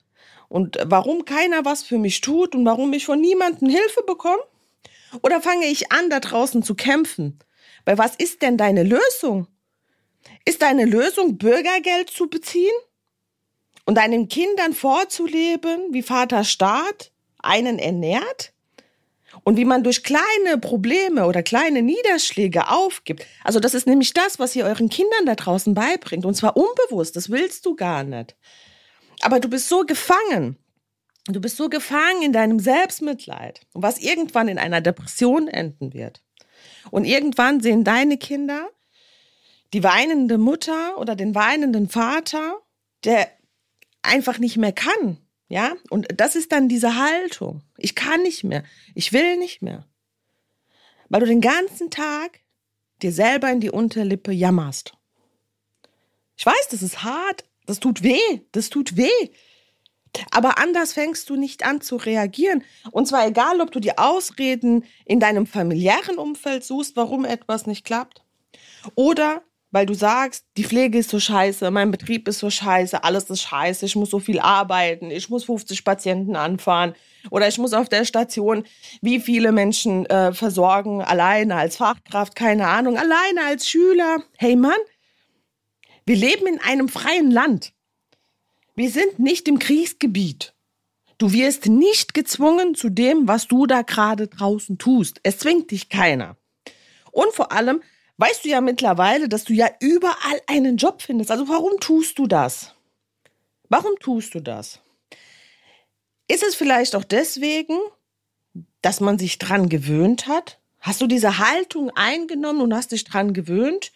und 0.47 0.77
warum 0.86 1.25
keiner 1.25 1.65
was 1.65 1.83
für 1.83 1.97
mich 1.97 2.21
tut 2.21 2.56
und 2.56 2.65
warum 2.65 2.91
ich 2.94 3.06
von 3.06 3.21
niemandem 3.21 3.69
Hilfe 3.69 4.03
bekomme? 4.06 4.41
Oder 5.24 5.41
fange 5.41 5.65
ich 5.65 5.91
an, 5.91 6.09
da 6.09 6.19
draußen 6.19 6.63
zu 6.63 6.75
kämpfen? 6.75 7.39
Weil 7.86 7.97
was 7.97 8.15
ist 8.15 8.41
denn 8.41 8.57
deine 8.57 8.83
Lösung? 8.83 9.47
Ist 10.45 10.62
deine 10.62 10.86
Lösung, 10.86 11.38
Bürgergeld 11.38 12.09
zu 12.09 12.27
beziehen 12.27 12.75
und 13.86 13.95
deinen 13.95 14.27
Kindern 14.27 14.74
vorzuleben, 14.74 15.94
wie 15.94 16.03
Vater 16.03 16.44
Staat 16.44 17.12
einen 17.39 17.80
ernährt? 17.80 18.53
Und 19.44 19.57
wie 19.57 19.65
man 19.65 19.83
durch 19.83 20.03
kleine 20.03 20.57
Probleme 20.59 21.25
oder 21.25 21.44
kleine 21.44 21.81
Niederschläge 21.81 22.69
aufgibt. 22.69 23.25
Also 23.44 23.59
das 23.59 23.74
ist 23.74 23.88
nämlich 23.88 24.13
das, 24.13 24.39
was 24.39 24.56
ihr 24.56 24.65
euren 24.65 24.89
Kindern 24.89 25.25
da 25.25 25.36
draußen 25.36 25.74
beibringt. 25.74 26.25
Und 26.25 26.36
zwar 26.36 26.57
unbewusst, 26.57 27.15
das 27.15 27.30
willst 27.30 27.65
du 27.65 27.75
gar 27.75 28.03
nicht. 28.03 28.36
Aber 29.21 29.39
du 29.39 29.50
bist 29.50 29.69
so 29.69 29.81
gefangen. 29.81 30.57
Du 31.27 31.41
bist 31.41 31.57
so 31.57 31.69
gefangen 31.69 32.24
in 32.24 32.33
deinem 32.33 32.59
Selbstmitleid, 32.59 33.62
was 33.74 34.00
irgendwann 34.00 34.47
in 34.47 34.57
einer 34.57 34.81
Depression 34.81 35.47
enden 35.47 35.94
wird. 35.94 36.24
Und 36.91 37.06
irgendwann 37.06 37.62
sehen 37.62 37.83
deine 37.83 38.18
Kinder 38.18 38.69
die 39.74 39.83
weinende 39.83 40.38
Mutter 40.38 40.97
oder 40.97 41.15
den 41.15 41.36
weinenden 41.36 41.89
Vater, 41.89 42.57
der 43.03 43.30
einfach 44.01 44.39
nicht 44.39 44.57
mehr 44.57 44.71
kann, 44.71 45.19
ja, 45.50 45.74
und 45.90 46.07
das 46.16 46.36
ist 46.36 46.51
dann 46.51 46.69
diese 46.69 46.96
Haltung. 46.96 47.63
Ich 47.78 47.96
kann 47.96 48.22
nicht 48.22 48.44
mehr. 48.44 48.63
Ich 48.94 49.12
will 49.13 49.38
nicht 49.38 49.63
mehr. 49.63 49.86
Weil 51.10 51.22
du 51.22 51.25
den 51.25 51.42
ganzen 51.42 51.90
Tag 51.90 52.42
dir 53.01 53.12
selber 53.12 53.50
in 53.50 53.60
die 53.60 53.72
Unterlippe 53.72 54.32
jammerst. 54.32 54.94
Ich 56.38 56.46
weiß, 56.46 56.68
das 56.70 56.84
ist 56.84 57.03
hart. 57.03 57.46
Das 57.65 57.79
tut 57.79 58.03
weh. 58.03 58.41
Das 58.51 58.70
tut 58.70 58.96
weh. 58.96 59.29
Aber 60.29 60.60
anders 60.60 60.94
fängst 60.94 61.29
du 61.32 61.36
nicht 61.36 61.65
an 61.65 61.82
zu 61.82 61.96
reagieren. 61.96 62.63
Und 62.91 63.08
zwar 63.08 63.27
egal, 63.27 63.60
ob 63.60 63.72
du 63.72 63.79
die 63.79 63.98
Ausreden 63.98 64.86
in 65.06 65.20
deinem 65.20 65.48
familiären 65.48 66.18
Umfeld 66.20 66.63
suchst, 66.63 66.96
warum 66.96 67.25
etwas 67.25 67.65
nicht 67.65 67.86
klappt. 67.86 68.24
Oder 68.94 69.44
weil 69.72 69.86
du 69.86 69.94
sagst, 69.94 70.46
die 70.58 70.64
Pflege 70.64 70.98
ist 70.98 71.10
so 71.10 71.20
scheiße, 71.20 71.70
mein 71.70 71.92
Betrieb 71.92 72.28
ist 72.28 72.40
so 72.40 72.50
scheiße, 72.50 73.04
alles 73.04 73.30
ist 73.30 73.42
scheiße, 73.44 73.86
ich 73.86 73.96
muss 73.96 74.10
so 74.10 74.20
viel 74.20 74.40
arbeiten, 74.40 75.12
ich 75.12 75.30
muss 75.30 75.44
50 75.44 75.84
Patienten 75.84 76.36
anfahren 76.36 76.96
oder 77.30 77.48
ich 77.48 77.58
muss 77.60 77.74
auf 77.74 77.88
der 77.88 78.06
Station 78.06 78.64
wie 79.02 79.20
viele 79.20 79.52
Menschen 79.52 80.06
äh, 80.08 80.34
versorgen, 80.34 81.02
alleine 81.02 81.56
als 81.56 81.78
Fachkraft, 81.78 82.36
keine 82.36 82.68
Ahnung, 82.68 82.98
alleine 82.98 83.46
als 83.46 83.70
Schüler. 83.70 84.24
Hey 84.38 84.56
Mann, 84.56 84.80
wir 86.06 86.16
leben 86.16 86.48
in 86.48 86.60
einem 86.62 86.90
freien 86.90 87.30
Land. 87.30 87.74
Wir 88.76 88.90
sind 88.90 89.20
nicht 89.20 89.48
im 89.48 89.60
Kriegsgebiet. 89.60 90.56
Du 91.20 91.34
wirst 91.34 91.68
nicht 91.68 92.14
gezwungen 92.14 92.76
zu 92.76 92.90
dem, 92.90 93.28
was 93.28 93.48
du 93.48 93.68
da 93.68 93.82
gerade 93.82 94.28
draußen 94.28 94.78
tust. 94.78 95.20
Es 95.22 95.38
zwingt 95.38 95.70
dich 95.70 95.90
keiner. 95.90 96.38
Und 97.12 97.34
vor 97.34 97.52
allem, 97.52 97.82
weißt 98.20 98.44
du 98.44 98.50
ja 98.50 98.62
mittlerweile, 98.62 99.30
dass 99.30 99.46
du 99.46 99.54
ja 99.54 99.70
überall 99.80 100.42
einen 100.46 100.78
Job 100.78 101.02
findest. 101.02 101.32
Also 101.32 101.48
warum 101.48 101.80
tust 101.80 102.20
du 102.20 102.28
das? 102.28 102.76
Warum 103.70 103.98
tust 104.00 104.36
du 104.36 104.42
das? 104.42 104.80
Ist 106.28 106.44
es 106.44 106.54
vielleicht 106.54 106.96
auch 106.96 107.06
deswegen, 107.06 107.78
dass 108.82 109.00
man 109.00 109.18
sich 109.18 109.40
dran 109.40 109.70
gewöhnt 109.70 110.28
hat? 110.28 110.60
Hast 110.82 111.02
du 111.02 111.08
diese 111.08 111.40
Haltung 111.40 111.92
eingenommen 111.92 112.62
und 112.62 112.74
hast 112.74 112.92
dich 112.92 113.06
dran 113.06 113.34
gewöhnt? 113.34 113.92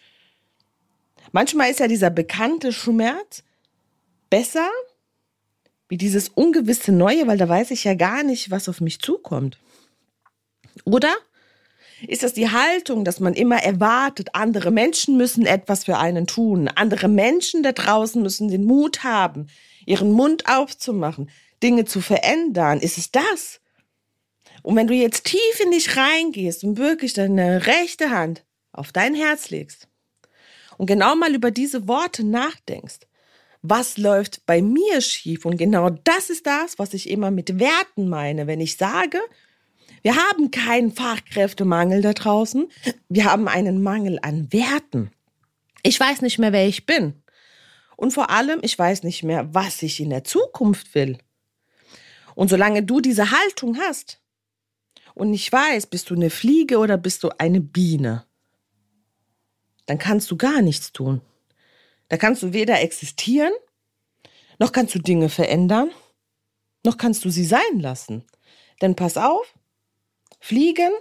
Manchmal 1.32 1.70
ist 1.70 1.80
ja 1.80 1.86
dieser 1.86 2.10
bekannte 2.10 2.72
Schmerz 2.72 3.42
besser 4.30 4.68
wie 5.88 5.98
dieses 5.98 6.30
ungewisse 6.30 6.92
Neue, 6.92 7.26
weil 7.26 7.36
da 7.36 7.48
weiß 7.48 7.70
ich 7.72 7.84
ja 7.84 7.94
gar 7.94 8.22
nicht, 8.22 8.50
was 8.50 8.68
auf 8.68 8.80
mich 8.80 9.00
zukommt. 9.00 9.58
Oder 10.84 11.14
ist 12.08 12.22
das 12.22 12.32
die 12.32 12.50
Haltung, 12.50 13.04
dass 13.04 13.20
man 13.20 13.34
immer 13.34 13.62
erwartet, 13.62 14.30
andere 14.32 14.70
Menschen 14.70 15.16
müssen 15.16 15.46
etwas 15.46 15.84
für 15.84 15.98
einen 15.98 16.26
tun, 16.26 16.68
andere 16.68 17.08
Menschen 17.08 17.62
da 17.62 17.72
draußen 17.72 18.22
müssen 18.22 18.48
den 18.48 18.64
Mut 18.64 19.04
haben, 19.04 19.48
ihren 19.86 20.12
Mund 20.12 20.44
aufzumachen, 20.48 21.30
Dinge 21.62 21.84
zu 21.84 22.00
verändern? 22.00 22.80
Ist 22.80 22.98
es 22.98 23.10
das? 23.10 23.60
Und 24.62 24.76
wenn 24.76 24.86
du 24.86 24.94
jetzt 24.94 25.24
tief 25.24 25.60
in 25.62 25.72
dich 25.72 25.96
reingehst 25.96 26.64
und 26.64 26.78
wirklich 26.78 27.12
deine 27.12 27.66
rechte 27.66 28.10
Hand 28.10 28.44
auf 28.72 28.92
dein 28.92 29.14
Herz 29.14 29.50
legst 29.50 29.88
und 30.78 30.86
genau 30.86 31.14
mal 31.14 31.34
über 31.34 31.50
diese 31.50 31.86
Worte 31.86 32.24
nachdenkst, 32.24 33.00
was 33.66 33.96
läuft 33.96 34.44
bei 34.44 34.60
mir 34.60 35.00
schief? 35.00 35.46
Und 35.46 35.56
genau 35.56 35.90
das 35.90 36.28
ist 36.28 36.46
das, 36.46 36.78
was 36.78 36.92
ich 36.92 37.08
immer 37.08 37.30
mit 37.30 37.58
Werten 37.58 38.08
meine, 38.08 38.46
wenn 38.46 38.60
ich 38.60 38.76
sage, 38.76 39.20
wir 40.04 40.16
haben 40.16 40.50
keinen 40.50 40.92
Fachkräftemangel 40.92 42.02
da 42.02 42.12
draußen, 42.12 42.70
wir 43.08 43.24
haben 43.24 43.48
einen 43.48 43.82
Mangel 43.82 44.18
an 44.20 44.52
Werten. 44.52 45.10
Ich 45.82 45.98
weiß 45.98 46.20
nicht 46.20 46.38
mehr, 46.38 46.52
wer 46.52 46.68
ich 46.68 46.84
bin. 46.84 47.22
Und 47.96 48.12
vor 48.12 48.28
allem, 48.28 48.60
ich 48.60 48.78
weiß 48.78 49.02
nicht 49.02 49.22
mehr, 49.22 49.54
was 49.54 49.82
ich 49.82 50.00
in 50.00 50.10
der 50.10 50.22
Zukunft 50.22 50.94
will. 50.94 51.16
Und 52.34 52.50
solange 52.50 52.82
du 52.82 53.00
diese 53.00 53.30
Haltung 53.30 53.78
hast 53.78 54.20
und 55.14 55.30
nicht 55.30 55.50
weißt, 55.50 55.88
bist 55.88 56.10
du 56.10 56.14
eine 56.14 56.28
Fliege 56.28 56.76
oder 56.78 56.98
bist 56.98 57.22
du 57.22 57.30
eine 57.38 57.62
Biene, 57.62 58.26
dann 59.86 59.96
kannst 59.96 60.30
du 60.30 60.36
gar 60.36 60.60
nichts 60.60 60.92
tun. 60.92 61.22
Da 62.08 62.18
kannst 62.18 62.42
du 62.42 62.52
weder 62.52 62.82
existieren, 62.82 63.52
noch 64.58 64.72
kannst 64.72 64.94
du 64.94 64.98
Dinge 64.98 65.30
verändern, 65.30 65.90
noch 66.84 66.98
kannst 66.98 67.24
du 67.24 67.30
sie 67.30 67.46
sein 67.46 67.80
lassen. 67.80 68.22
Denn 68.82 68.96
pass 68.96 69.16
auf, 69.16 69.54
Fliegen, 70.46 70.92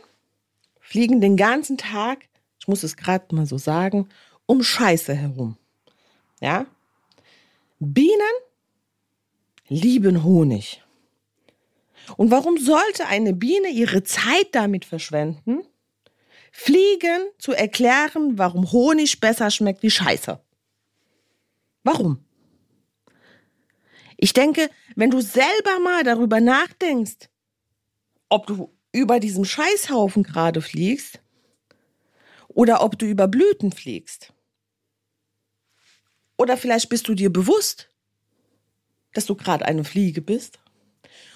fliegen 0.80 1.20
den 1.20 1.36
ganzen 1.36 1.78
Tag, 1.78 2.30
ich 2.62 2.70
muss 2.70 2.82
es 2.82 2.96
gerade 2.96 3.36
mal 3.36 3.46
so 3.46 3.58
sagen, 3.58 4.08
um 4.46 4.64
Scheiße 4.64 5.14
herum. 5.14 5.58
Ja? 6.40 6.66
Bienen 7.78 8.36
lieben 9.68 10.24
Honig. 10.24 10.82
Und 12.16 12.32
warum 12.32 12.58
sollte 12.58 13.08
eine 13.08 13.34
Biene 13.34 13.68
ihre 13.68 14.04
Zeit 14.04 14.48
damit 14.54 14.86
verschwenden, 14.86 15.64
Fliegen 16.54 17.28
zu 17.38 17.52
erklären, 17.52 18.38
warum 18.38 18.72
Honig 18.72 19.20
besser 19.20 19.52
schmeckt 19.52 19.84
wie 19.84 19.92
Scheiße? 19.92 20.42
Warum? 21.84 22.24
Ich 24.16 24.32
denke, 24.32 24.70
wenn 24.96 25.12
du 25.12 25.20
selber 25.20 25.80
mal 25.84 26.06
darüber 26.06 26.40
nachdenkst, 26.40 27.30
ob 28.30 28.48
du 28.48 28.74
über 28.94 29.20
diesem 29.20 29.44
Scheißhaufen 29.44 30.24
gerade 30.24 30.62
fliegst 30.62 31.20
oder 32.48 32.84
ob 32.84 32.98
du 32.98 33.06
über 33.06 33.28
Blüten 33.28 33.72
fliegst. 33.72 34.32
Oder 36.38 36.56
vielleicht 36.56 36.90
bist 36.90 37.08
du 37.08 37.16
dir 37.16 37.34
bewusst, 37.34 37.90
dass 39.14 39.26
du 39.26 39.36
gerade 39.36 39.66
eine 39.66 39.84
Fliege 39.84 40.22
bist 40.22 40.60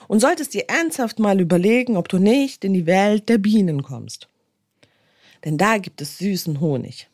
und 0.07 0.19
solltest 0.19 0.53
dir 0.53 0.69
ernsthaft 0.69 1.19
mal 1.19 1.41
überlegen, 1.41 1.97
ob 1.97 2.07
du 2.09 2.19
nicht 2.19 2.63
in 2.63 2.73
die 2.73 2.85
Welt 2.85 3.27
der 3.27 3.39
Bienen 3.39 3.83
kommst. 3.83 4.29
Denn 5.43 5.57
da 5.57 5.77
gibt 5.77 6.01
es 6.01 6.17
süßen 6.17 6.59
Honig. 6.59 7.09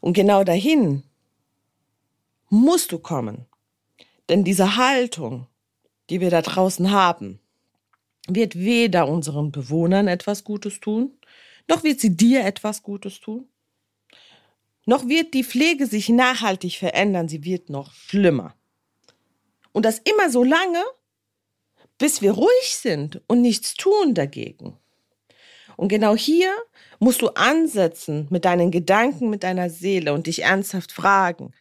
Und 0.00 0.14
genau 0.14 0.44
dahin 0.44 1.02
musst 2.48 2.92
du 2.92 2.98
kommen. 2.98 3.46
Denn 4.28 4.44
diese 4.44 4.76
Haltung, 4.76 5.46
die 6.10 6.20
wir 6.20 6.30
da 6.30 6.42
draußen 6.42 6.90
haben, 6.90 7.38
wird 8.28 8.56
weder 8.56 9.08
unseren 9.08 9.52
Bewohnern 9.52 10.08
etwas 10.08 10.44
Gutes 10.44 10.80
tun, 10.80 11.12
noch 11.68 11.84
wird 11.84 12.00
sie 12.00 12.16
dir 12.16 12.44
etwas 12.44 12.82
Gutes 12.82 13.20
tun, 13.20 13.48
noch 14.86 15.08
wird 15.08 15.34
die 15.34 15.44
Pflege 15.44 15.86
sich 15.86 16.08
nachhaltig 16.08 16.78
verändern, 16.78 17.28
sie 17.28 17.44
wird 17.44 17.70
noch 17.70 17.92
schlimmer. 17.92 18.54
Und 19.72 19.84
das 19.84 19.98
immer 19.98 20.30
so 20.30 20.44
lange, 20.44 20.82
bis 21.98 22.20
wir 22.20 22.32
ruhig 22.32 22.76
sind 22.76 23.22
und 23.26 23.42
nichts 23.42 23.74
tun 23.74 24.14
dagegen. 24.14 24.76
Und 25.76 25.88
genau 25.88 26.16
hier 26.16 26.52
musst 26.98 27.22
du 27.22 27.28
ansetzen 27.28 28.26
mit 28.30 28.44
deinen 28.44 28.70
Gedanken, 28.70 29.30
mit 29.30 29.42
deiner 29.42 29.70
Seele 29.70 30.12
und 30.12 30.26
dich 30.26 30.42
ernsthaft 30.42 30.92
fragen, 30.92 31.52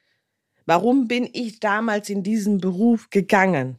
warum 0.66 1.08
bin 1.08 1.30
ich 1.32 1.60
damals 1.60 2.10
in 2.10 2.24
diesen 2.24 2.60
Beruf 2.60 3.10
gegangen? 3.10 3.78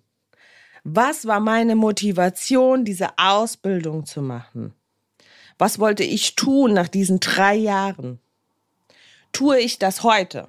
Was 0.84 1.26
war 1.26 1.38
meine 1.38 1.76
Motivation, 1.76 2.84
diese 2.84 3.10
Ausbildung 3.16 4.04
zu 4.04 4.20
machen? 4.20 4.74
Was 5.58 5.78
wollte 5.78 6.02
ich 6.02 6.34
tun 6.34 6.72
nach 6.72 6.88
diesen 6.88 7.20
drei 7.20 7.54
Jahren? 7.54 8.18
Tue 9.32 9.60
ich 9.60 9.78
das 9.78 10.02
heute? 10.02 10.48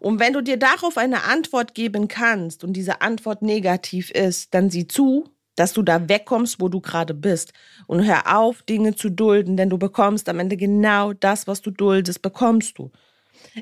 Und 0.00 0.18
wenn 0.18 0.32
du 0.32 0.42
dir 0.42 0.56
darauf 0.56 0.98
eine 0.98 1.22
Antwort 1.22 1.74
geben 1.74 2.08
kannst 2.08 2.64
und 2.64 2.72
diese 2.72 3.00
Antwort 3.00 3.42
negativ 3.42 4.10
ist, 4.10 4.52
dann 4.52 4.70
sieh 4.70 4.88
zu, 4.88 5.30
dass 5.56 5.72
du 5.72 5.82
da 5.82 6.08
wegkommst, 6.08 6.60
wo 6.60 6.68
du 6.68 6.80
gerade 6.80 7.14
bist. 7.14 7.52
Und 7.86 8.04
hör 8.04 8.36
auf, 8.36 8.62
Dinge 8.62 8.96
zu 8.96 9.08
dulden, 9.08 9.56
denn 9.56 9.70
du 9.70 9.78
bekommst 9.78 10.28
am 10.28 10.40
Ende 10.40 10.56
genau 10.56 11.12
das, 11.12 11.46
was 11.46 11.62
du 11.62 11.70
duldest, 11.70 12.22
bekommst 12.22 12.76
du. 12.78 12.90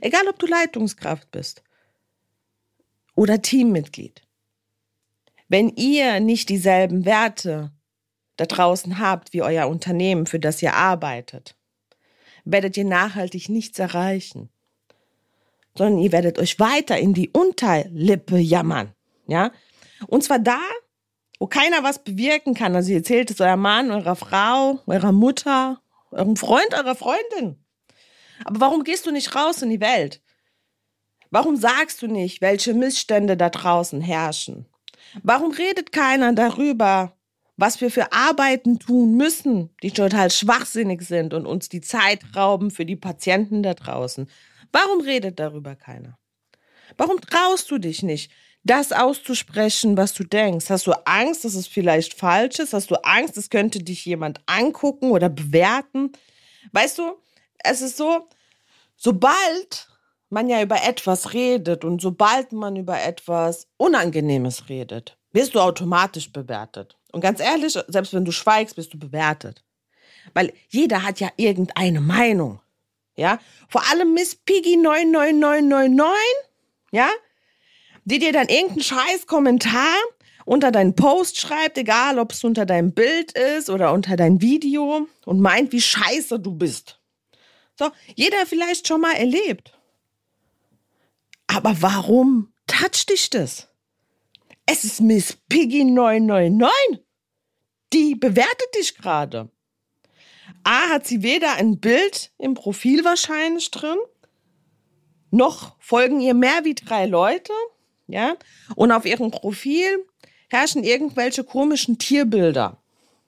Egal, 0.00 0.26
ob 0.28 0.38
du 0.38 0.46
Leitungskraft 0.46 1.30
bist 1.30 1.62
oder 3.14 3.42
Teammitglied. 3.42 4.22
Wenn 5.52 5.68
ihr 5.68 6.18
nicht 6.20 6.48
dieselben 6.48 7.04
Werte 7.04 7.72
da 8.36 8.46
draußen 8.46 8.98
habt 8.98 9.34
wie 9.34 9.42
euer 9.42 9.68
Unternehmen, 9.68 10.24
für 10.24 10.40
das 10.40 10.62
ihr 10.62 10.72
arbeitet, 10.72 11.58
werdet 12.46 12.78
ihr 12.78 12.86
nachhaltig 12.86 13.50
nichts 13.50 13.78
erreichen, 13.78 14.48
sondern 15.76 15.98
ihr 15.98 16.10
werdet 16.10 16.38
euch 16.38 16.58
weiter 16.58 16.96
in 16.96 17.12
die 17.12 17.28
Unterlippe 17.28 18.38
jammern, 18.38 18.94
ja? 19.26 19.52
Und 20.06 20.24
zwar 20.24 20.38
da, 20.38 20.58
wo 21.38 21.48
keiner 21.48 21.82
was 21.82 22.02
bewirken 22.02 22.54
kann. 22.54 22.74
Also 22.74 22.92
ihr 22.92 22.96
erzählt 22.96 23.30
es 23.30 23.38
eurer 23.42 23.58
Mann, 23.58 23.90
eurer 23.90 24.16
Frau, 24.16 24.80
eurer 24.86 25.12
Mutter, 25.12 25.82
eurem 26.12 26.36
Freund, 26.36 26.72
eurer 26.72 26.94
Freundin. 26.94 27.62
Aber 28.46 28.60
warum 28.60 28.84
gehst 28.84 29.04
du 29.04 29.10
nicht 29.10 29.34
raus 29.34 29.60
in 29.60 29.68
die 29.68 29.82
Welt? 29.82 30.22
Warum 31.28 31.56
sagst 31.56 32.00
du 32.00 32.06
nicht, 32.06 32.40
welche 32.40 32.72
Missstände 32.72 33.36
da 33.36 33.50
draußen 33.50 34.00
herrschen? 34.00 34.66
Warum 35.22 35.52
redet 35.52 35.92
keiner 35.92 36.32
darüber, 36.32 37.16
was 37.56 37.80
wir 37.80 37.90
für 37.90 38.12
Arbeiten 38.12 38.78
tun 38.78 39.16
müssen, 39.16 39.70
die 39.82 39.90
total 39.90 40.30
schwachsinnig 40.30 41.02
sind 41.02 41.34
und 41.34 41.46
uns 41.46 41.68
die 41.68 41.80
Zeit 41.80 42.20
rauben 42.34 42.70
für 42.70 42.86
die 42.86 42.96
Patienten 42.96 43.62
da 43.62 43.74
draußen? 43.74 44.28
Warum 44.72 45.00
redet 45.02 45.38
darüber 45.38 45.76
keiner? 45.76 46.18
Warum 46.96 47.20
traust 47.20 47.70
du 47.70 47.78
dich 47.78 48.02
nicht, 48.02 48.32
das 48.64 48.92
auszusprechen, 48.92 49.96
was 49.96 50.14
du 50.14 50.24
denkst? 50.24 50.70
Hast 50.70 50.86
du 50.86 50.92
Angst, 51.04 51.44
dass 51.44 51.54
es 51.54 51.66
vielleicht 51.66 52.14
falsch 52.14 52.58
ist? 52.58 52.72
Hast 52.72 52.90
du 52.90 52.96
Angst, 53.04 53.36
es 53.36 53.50
könnte 53.50 53.82
dich 53.82 54.04
jemand 54.04 54.40
angucken 54.46 55.10
oder 55.10 55.28
bewerten? 55.28 56.12
Weißt 56.72 56.98
du, 56.98 57.16
es 57.58 57.82
ist 57.82 57.96
so, 57.96 58.28
sobald 58.96 59.88
man 60.32 60.48
ja 60.48 60.62
über 60.62 60.82
etwas 60.82 61.34
redet 61.34 61.84
und 61.84 62.00
sobald 62.00 62.52
man 62.52 62.76
über 62.76 63.00
etwas 63.00 63.68
Unangenehmes 63.76 64.68
redet, 64.68 65.16
wirst 65.32 65.54
du 65.54 65.60
automatisch 65.60 66.32
bewertet. 66.32 66.98
Und 67.12 67.20
ganz 67.20 67.40
ehrlich, 67.40 67.78
selbst 67.88 68.14
wenn 68.14 68.24
du 68.24 68.32
schweigst, 68.32 68.76
bist 68.76 68.92
du 68.94 68.98
bewertet. 68.98 69.62
Weil 70.34 70.52
jeder 70.68 71.02
hat 71.02 71.20
ja 71.20 71.28
irgendeine 71.36 72.00
Meinung. 72.00 72.60
Ja? 73.16 73.38
Vor 73.68 73.82
allem 73.90 74.14
Miss 74.14 74.34
Piggy 74.34 74.76
99999, 74.76 76.12
ja? 76.92 77.10
Die 78.04 78.18
dir 78.18 78.32
dann 78.32 78.48
irgendeinen 78.48 78.82
scheiß 78.82 79.26
Kommentar 79.26 79.94
unter 80.44 80.72
deinen 80.72 80.96
Post 80.96 81.38
schreibt, 81.38 81.78
egal 81.78 82.18
ob 82.18 82.32
es 82.32 82.42
unter 82.42 82.66
deinem 82.66 82.92
Bild 82.92 83.32
ist 83.32 83.70
oder 83.70 83.92
unter 83.92 84.16
dein 84.16 84.40
Video 84.40 85.06
und 85.24 85.40
meint, 85.40 85.72
wie 85.72 85.80
scheiße 85.80 86.40
du 86.40 86.54
bist. 86.54 87.00
So, 87.78 87.90
jeder 88.16 88.44
vielleicht 88.46 88.88
schon 88.88 89.00
mal 89.00 89.14
erlebt. 89.14 89.72
Aber 91.54 91.82
warum 91.82 92.52
toucht 92.66 93.10
dich 93.10 93.28
das? 93.30 93.68
Es 94.66 94.84
ist 94.84 95.00
Miss 95.00 95.36
Piggy 95.48 95.84
999. 95.84 97.04
Die 97.92 98.14
bewertet 98.14 98.74
dich 98.74 98.96
gerade. 98.96 99.50
A 100.64 100.88
hat 100.88 101.06
sie 101.06 101.22
weder 101.22 101.54
ein 101.54 101.78
Bild 101.78 102.32
im 102.38 102.54
Profil 102.54 103.04
wahrscheinlich 103.04 103.70
drin, 103.70 103.98
noch 105.30 105.76
folgen 105.80 106.20
ihr 106.20 106.34
mehr 106.34 106.64
wie 106.64 106.74
drei 106.74 107.06
Leute, 107.06 107.52
ja? 108.06 108.36
Und 108.76 108.92
auf 108.92 109.04
ihrem 109.04 109.30
Profil 109.30 110.06
herrschen 110.50 110.84
irgendwelche 110.84 111.42
komischen 111.42 111.98
Tierbilder. 111.98 112.82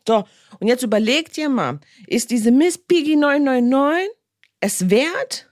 So, 0.06 0.24
und 0.60 0.68
jetzt 0.68 0.82
überlegt 0.82 1.36
ihr 1.38 1.48
mal, 1.48 1.80
ist 2.06 2.30
diese 2.30 2.50
Miss 2.50 2.78
Piggy 2.78 3.16
999 3.16 4.10
es 4.60 4.88
wert, 4.88 5.50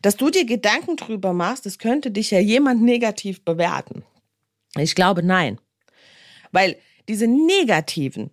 dass 0.00 0.16
du 0.16 0.30
dir 0.30 0.44
Gedanken 0.44 0.96
drüber 0.96 1.32
machst, 1.32 1.66
es 1.66 1.78
könnte 1.78 2.10
dich 2.10 2.30
ja 2.30 2.40
jemand 2.40 2.82
negativ 2.82 3.44
bewerten. 3.44 4.04
Ich 4.76 4.94
glaube 4.94 5.22
nein. 5.22 5.60
Weil 6.50 6.76
diese 7.08 7.26
negativen 7.26 8.30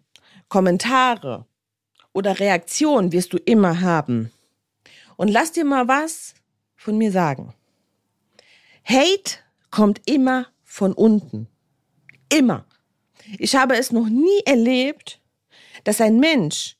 Kommentare 0.48 1.46
oder 2.13 2.39
Reaktionen 2.39 3.12
wirst 3.12 3.34
du 3.34 3.38
immer 3.38 3.82
haben. 3.82 4.32
Und 5.18 5.28
lass 5.28 5.51
dir 5.51 5.66
mal 5.66 5.88
was 5.88 6.34
von 6.75 6.98
mir 6.98 7.12
sagen. 7.12 7.54
Hate 8.86 9.38
kommt 9.70 10.01
immer 10.06 10.48
von 10.63 10.94
unten. 10.94 11.48
Immer. 12.32 12.66
Ich 13.38 13.56
habe 13.56 13.75
es 13.75 13.92
noch 13.92 14.08
nie 14.08 14.39
erlebt, 14.46 15.20
dass 15.84 16.01
ein 16.01 16.20
Mensch, 16.20 16.78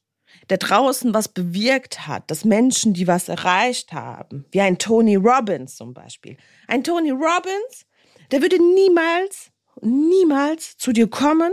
der 0.50 0.58
draußen 0.58 1.14
was 1.14 1.28
bewirkt 1.28 2.08
hat, 2.08 2.30
dass 2.32 2.44
Menschen, 2.44 2.94
die 2.94 3.08
was 3.08 3.30
erreicht 3.30 3.94
haben, 3.94 4.46
wie 4.52 4.62
ein 4.62 4.78
Tony 4.78 5.16
Robbins 5.16 5.76
zum 5.76 5.94
Beispiel. 5.94 6.38
Ein 6.68 6.84
Tony 6.84 7.12
Robbins, 7.12 7.86
der 8.32 8.42
würde 8.42 8.58
niemals, 8.58 9.52
niemals 9.82 10.78
zu 10.78 10.92
dir 10.92 11.08
kommen 11.08 11.52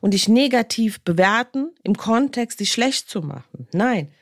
und 0.00 0.14
dich 0.14 0.28
negativ 0.28 1.00
bewerten, 1.00 1.70
im 1.82 1.96
Kontext 1.96 2.60
dich 2.60 2.72
schlecht 2.72 3.08
zu 3.08 3.20
machen. 3.20 3.68
Nein, 3.72 4.12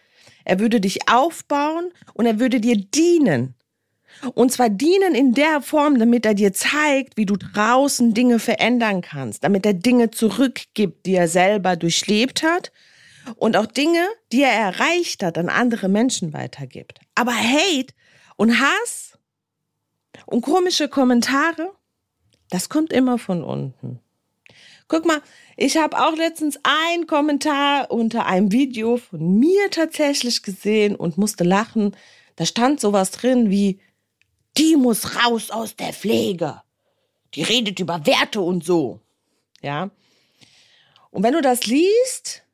er 0.45 0.59
würde 0.59 0.81
dich 0.81 1.09
aufbauen 1.11 1.93
und 2.15 2.27
er 2.27 2.41
würde 2.41 2.61
dir 2.61 2.77
dienen. 2.77 3.55
Und 4.35 4.51
zwar 4.51 4.71
dienen 4.71 5.15
in 5.15 5.35
der 5.35 5.61
Form, 5.61 5.99
damit 5.99 6.25
er 6.25 6.35
dir 6.35 6.53
zeigt, 6.53 7.19
wie 7.19 7.27
du 7.27 7.37
draußen 7.37 8.15
Dinge 8.15 8.39
verändern 8.39 9.03
kannst, 9.03 9.45
damit 9.45 9.67
er 9.67 9.75
Dinge 9.75 10.11
zurückgibt, 10.11 11.05
die 11.05 11.15
er 11.15 11.29
selber 11.29 11.77
durchlebt 11.77 12.43
hat 12.43 12.73
und 13.37 13.57
auch 13.57 13.67
Dinge, 13.67 14.07
die 14.33 14.43
er 14.43 14.53
erreicht 14.53 15.23
hat, 15.23 15.39
an 15.39 15.49
andere 15.49 15.89
Menschen 15.89 16.33
weitergibt. 16.33 17.01
Aber 17.15 17.33
Hate 17.35 17.95
und 18.37 18.61
Hass 18.61 19.19
und 20.27 20.43
komische 20.43 20.89
Kommentare, 20.89 21.73
das 22.51 22.69
kommt 22.69 22.93
immer 22.93 23.19
von 23.19 23.43
unten. 23.43 24.01
Guck 24.89 25.05
mal, 25.05 25.21
ich 25.57 25.77
habe 25.77 25.99
auch 25.99 26.17
letztens 26.17 26.59
einen 26.63 27.07
Kommentar 27.07 27.91
unter 27.91 28.25
einem 28.25 28.53
Video 28.53 28.97
von 28.97 29.39
mir 29.39 29.71
tatsächlich 29.71 30.43
gesehen 30.43 30.97
und 30.97 31.19
musste 31.19 31.45
lachen. 31.45 31.95
Da 32.37 32.47
stand 32.47 32.81
sowas 32.81 33.11
drin 33.11 33.51
wie, 33.51 33.81
die 34.57 34.77
muss 34.77 35.17
raus 35.17 35.51
aus 35.51 35.77
der 35.77 35.93
Pflege. 35.93 36.63
Die 37.35 37.43
redet 37.43 37.81
über 37.81 38.07
Werte 38.07 38.41
und 38.41 38.65
so. 38.65 39.01
Ja. 39.61 39.91
Und 41.11 41.23
wenn 41.23 41.35
du 41.35 41.43
das 41.43 41.67
liest, 41.67 42.45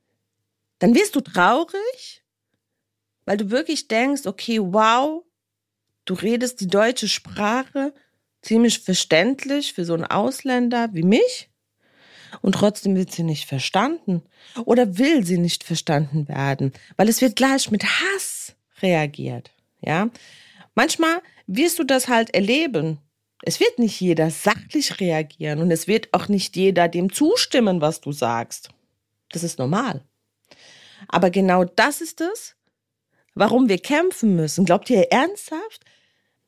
dann 0.78 0.94
wirst 0.94 1.16
du 1.16 1.20
traurig, 1.20 2.24
weil 3.24 3.36
du 3.36 3.50
wirklich 3.50 3.88
denkst, 3.88 4.26
okay, 4.26 4.60
wow, 4.60 5.24
du 6.04 6.14
redest 6.14 6.60
die 6.60 6.66
deutsche 6.66 7.08
Sprache 7.08 7.94
ziemlich 8.42 8.80
verständlich 8.80 9.72
für 9.72 9.84
so 9.84 9.94
einen 9.94 10.04
Ausländer 10.04 10.90
wie 10.92 11.02
mich 11.02 11.50
und 12.42 12.54
trotzdem 12.54 12.96
wird 12.96 13.12
sie 13.12 13.22
nicht 13.22 13.48
verstanden 13.48 14.22
oder 14.64 14.98
will 14.98 15.24
sie 15.24 15.38
nicht 15.38 15.64
verstanden 15.64 16.28
werden, 16.28 16.72
weil 16.96 17.08
es 17.08 17.20
wird 17.20 17.36
gleich 17.36 17.70
mit 17.70 17.84
Hass 17.84 18.54
reagiert, 18.82 19.50
ja? 19.80 20.10
Manchmal 20.74 21.22
wirst 21.46 21.78
du 21.78 21.84
das 21.84 22.08
halt 22.08 22.34
erleben. 22.34 22.98
Es 23.42 23.60
wird 23.60 23.78
nicht 23.78 24.00
jeder 24.00 24.30
sachlich 24.30 25.00
reagieren 25.00 25.60
und 25.60 25.70
es 25.70 25.86
wird 25.86 26.08
auch 26.12 26.28
nicht 26.28 26.56
jeder 26.56 26.88
dem 26.88 27.12
zustimmen, 27.12 27.80
was 27.80 28.00
du 28.00 28.10
sagst. 28.10 28.70
Das 29.30 29.44
ist 29.44 29.58
normal. 29.58 30.02
Aber 31.08 31.30
genau 31.30 31.64
das 31.64 32.00
ist 32.00 32.20
es, 32.20 32.56
warum 33.34 33.68
wir 33.68 33.78
kämpfen 33.78 34.36
müssen. 34.36 34.64
Glaubt 34.64 34.90
ihr 34.90 35.10
ernsthaft, 35.10 35.84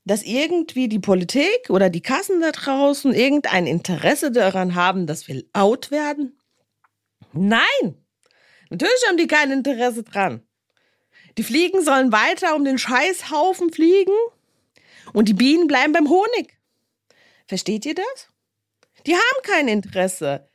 dass 0.05 0.23
irgendwie 0.23 0.89
die 0.89 1.01
Politik 1.01 1.69
oder 1.69 1.91
die 1.91 2.01
Kassen 2.01 2.41
da 2.41 2.53
draußen 2.53 3.13
irgendein 3.13 3.67
Interesse 3.67 4.31
daran 4.31 4.75
haben, 4.75 5.07
dass 5.07 5.27
wir 5.29 5.43
out 5.53 5.91
werden? 5.91 6.39
Nein! 7.33 8.05
Natürlich 8.71 9.05
haben 9.09 9.17
die 9.17 9.27
kein 9.27 9.51
Interesse 9.51 10.03
dran. 10.03 10.43
Die 11.39 11.43
Fliegen 11.45 11.85
sollen 11.85 12.13
weiter 12.13 12.57
um 12.57 12.65
den 12.65 12.79
Scheißhaufen 12.79 13.73
fliegen 13.73 14.15
und 15.13 15.29
die 15.29 15.35
Bienen 15.35 15.67
bleiben 15.67 15.93
beim 15.93 16.09
Honig. 16.09 16.59
Versteht 17.47 17.85
ihr 17.85 17.95
das? 17.95 18.29
Die 19.07 19.15
haben 19.15 19.43
kein 19.43 19.69
Interesse, 19.69 20.49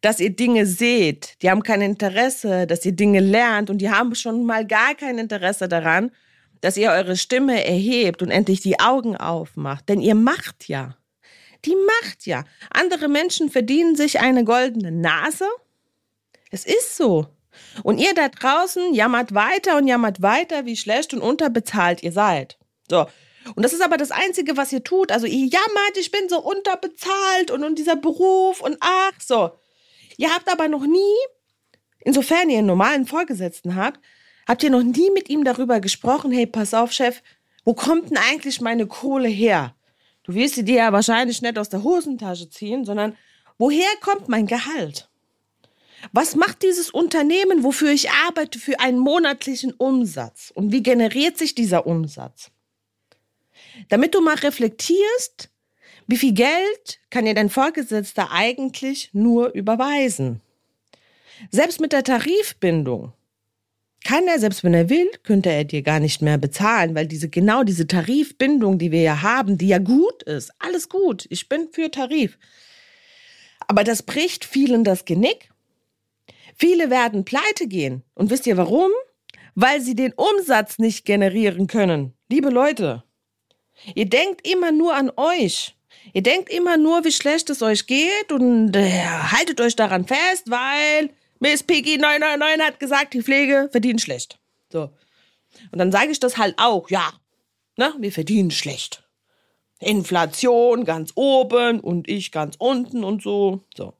dass 0.00 0.20
ihr 0.20 0.30
Dinge 0.30 0.66
seht. 0.66 1.42
Die 1.42 1.50
haben 1.50 1.62
kein 1.62 1.80
Interesse, 1.80 2.66
dass 2.66 2.84
ihr 2.84 2.92
Dinge 2.92 3.20
lernt 3.20 3.70
und 3.70 3.78
die 3.78 3.90
haben 3.90 4.14
schon 4.14 4.44
mal 4.44 4.66
gar 4.66 4.94
kein 4.94 5.18
Interesse 5.18 5.68
daran, 5.68 6.10
dass 6.60 6.76
ihr 6.76 6.90
eure 6.90 7.16
Stimme 7.16 7.64
erhebt 7.64 8.22
und 8.22 8.30
endlich 8.30 8.60
die 8.60 8.80
Augen 8.80 9.16
aufmacht. 9.16 9.88
Denn 9.88 10.00
ihr 10.00 10.14
macht 10.14 10.68
ja. 10.68 10.96
Die 11.64 11.74
macht 11.74 12.26
ja. 12.26 12.44
Andere 12.70 13.08
Menschen 13.08 13.50
verdienen 13.50 13.96
sich 13.96 14.20
eine 14.20 14.44
goldene 14.44 14.92
Nase. 14.92 15.46
Es 16.50 16.64
ist 16.64 16.96
so. 16.96 17.26
Und 17.82 17.98
ihr 17.98 18.14
da 18.14 18.28
draußen 18.28 18.94
jammert 18.94 19.34
weiter 19.34 19.76
und 19.76 19.88
jammert 19.88 20.22
weiter, 20.22 20.64
wie 20.64 20.76
schlecht 20.76 21.12
und 21.12 21.20
unterbezahlt 21.20 22.02
ihr 22.02 22.12
seid. 22.12 22.56
So. 22.88 23.06
Und 23.54 23.62
das 23.64 23.72
ist 23.72 23.82
aber 23.82 23.96
das 23.96 24.10
Einzige, 24.10 24.56
was 24.56 24.72
ihr 24.72 24.84
tut. 24.84 25.10
Also 25.10 25.26
ihr 25.26 25.46
jammert, 25.46 25.96
ich 25.96 26.10
bin 26.10 26.28
so 26.28 26.40
unterbezahlt 26.40 27.50
und, 27.50 27.64
und 27.64 27.78
dieser 27.78 27.96
Beruf 27.96 28.60
und 28.60 28.76
ach 28.80 29.12
so. 29.20 29.52
Ihr 30.18 30.34
habt 30.34 30.50
aber 30.50 30.68
noch 30.68 30.84
nie, 30.84 31.16
insofern 32.00 32.50
ihr 32.50 32.58
einen 32.58 32.66
normalen 32.66 33.06
Vorgesetzten 33.06 33.76
habt, 33.76 34.00
habt 34.46 34.62
ihr 34.64 34.70
noch 34.70 34.82
nie 34.82 35.10
mit 35.12 35.30
ihm 35.30 35.44
darüber 35.44 35.80
gesprochen, 35.80 36.32
hey, 36.32 36.46
pass 36.46 36.74
auf, 36.74 36.92
Chef, 36.92 37.22
wo 37.64 37.72
kommt 37.72 38.10
denn 38.10 38.18
eigentlich 38.18 38.60
meine 38.60 38.86
Kohle 38.86 39.28
her? 39.28 39.76
Du 40.24 40.34
wirst 40.34 40.56
sie 40.56 40.64
dir 40.64 40.76
ja 40.78 40.92
wahrscheinlich 40.92 41.40
nicht 41.40 41.56
aus 41.56 41.68
der 41.68 41.84
Hosentasche 41.84 42.50
ziehen, 42.50 42.84
sondern 42.84 43.16
woher 43.58 43.88
kommt 44.00 44.28
mein 44.28 44.46
Gehalt? 44.46 45.08
Was 46.12 46.34
macht 46.34 46.62
dieses 46.62 46.90
Unternehmen, 46.90 47.62
wofür 47.62 47.90
ich 47.90 48.10
arbeite, 48.10 48.58
für 48.58 48.80
einen 48.80 48.98
monatlichen 48.98 49.72
Umsatz? 49.72 50.50
Und 50.52 50.72
wie 50.72 50.82
generiert 50.82 51.38
sich 51.38 51.54
dieser 51.54 51.86
Umsatz? 51.86 52.50
Damit 53.88 54.14
du 54.14 54.20
mal 54.20 54.36
reflektierst, 54.36 55.50
wie 56.08 56.16
viel 56.16 56.32
Geld 56.32 57.00
kann 57.10 57.26
dir 57.26 57.34
dein 57.34 57.50
Vorgesetzter 57.50 58.32
eigentlich 58.32 59.10
nur 59.12 59.52
überweisen? 59.52 60.40
Selbst 61.50 61.80
mit 61.80 61.92
der 61.92 62.02
Tarifbindung 62.02 63.12
kann 64.04 64.26
er, 64.26 64.38
selbst 64.38 64.64
wenn 64.64 64.72
er 64.72 64.88
will, 64.88 65.10
könnte 65.22 65.50
er 65.50 65.64
dir 65.64 65.82
gar 65.82 66.00
nicht 66.00 66.22
mehr 66.22 66.38
bezahlen, 66.38 66.94
weil 66.94 67.06
diese, 67.06 67.28
genau 67.28 67.62
diese 67.62 67.86
Tarifbindung, 67.86 68.78
die 68.78 68.90
wir 68.90 69.02
ja 69.02 69.20
haben, 69.20 69.58
die 69.58 69.68
ja 69.68 69.78
gut 69.78 70.22
ist, 70.22 70.50
alles 70.58 70.88
gut, 70.88 71.26
ich 71.28 71.48
bin 71.48 71.68
für 71.70 71.90
Tarif. 71.90 72.38
Aber 73.66 73.84
das 73.84 74.02
bricht 74.02 74.46
vielen 74.46 74.84
das 74.84 75.04
Genick. 75.04 75.50
Viele 76.56 76.88
werden 76.88 77.26
pleite 77.26 77.68
gehen. 77.68 78.02
Und 78.14 78.30
wisst 78.30 78.46
ihr 78.46 78.56
warum? 78.56 78.90
Weil 79.54 79.82
sie 79.82 79.94
den 79.94 80.14
Umsatz 80.14 80.78
nicht 80.78 81.04
generieren 81.04 81.66
können. 81.66 82.14
Liebe 82.30 82.48
Leute, 82.48 83.04
ihr 83.94 84.06
denkt 84.06 84.48
immer 84.48 84.72
nur 84.72 84.94
an 84.94 85.12
euch. 85.16 85.77
Ihr 86.12 86.22
denkt 86.22 86.50
immer 86.50 86.76
nur, 86.76 87.04
wie 87.04 87.12
schlecht 87.12 87.50
es 87.50 87.62
euch 87.62 87.86
geht 87.86 88.32
und 88.32 88.74
äh, 88.74 89.02
haltet 89.02 89.60
euch 89.60 89.76
daran 89.76 90.06
fest, 90.06 90.44
weil 90.46 91.10
Miss 91.40 91.62
Piggy 91.62 91.98
999 91.98 92.66
hat 92.66 92.80
gesagt, 92.80 93.14
die 93.14 93.22
Pflege 93.22 93.68
verdient 93.70 94.00
schlecht. 94.00 94.38
So. 94.72 94.90
Und 95.70 95.78
dann 95.78 95.92
sage 95.92 96.10
ich 96.10 96.20
das 96.20 96.38
halt 96.38 96.54
auch, 96.58 96.90
ja. 96.90 97.12
Ne, 97.76 97.94
wir 97.98 98.12
verdienen 98.12 98.50
schlecht. 98.50 99.04
Inflation 99.80 100.84
ganz 100.84 101.12
oben 101.14 101.80
und 101.80 102.08
ich 102.08 102.32
ganz 102.32 102.56
unten 102.58 103.04
und 103.04 103.22
so. 103.22 103.60
So. 103.76 103.94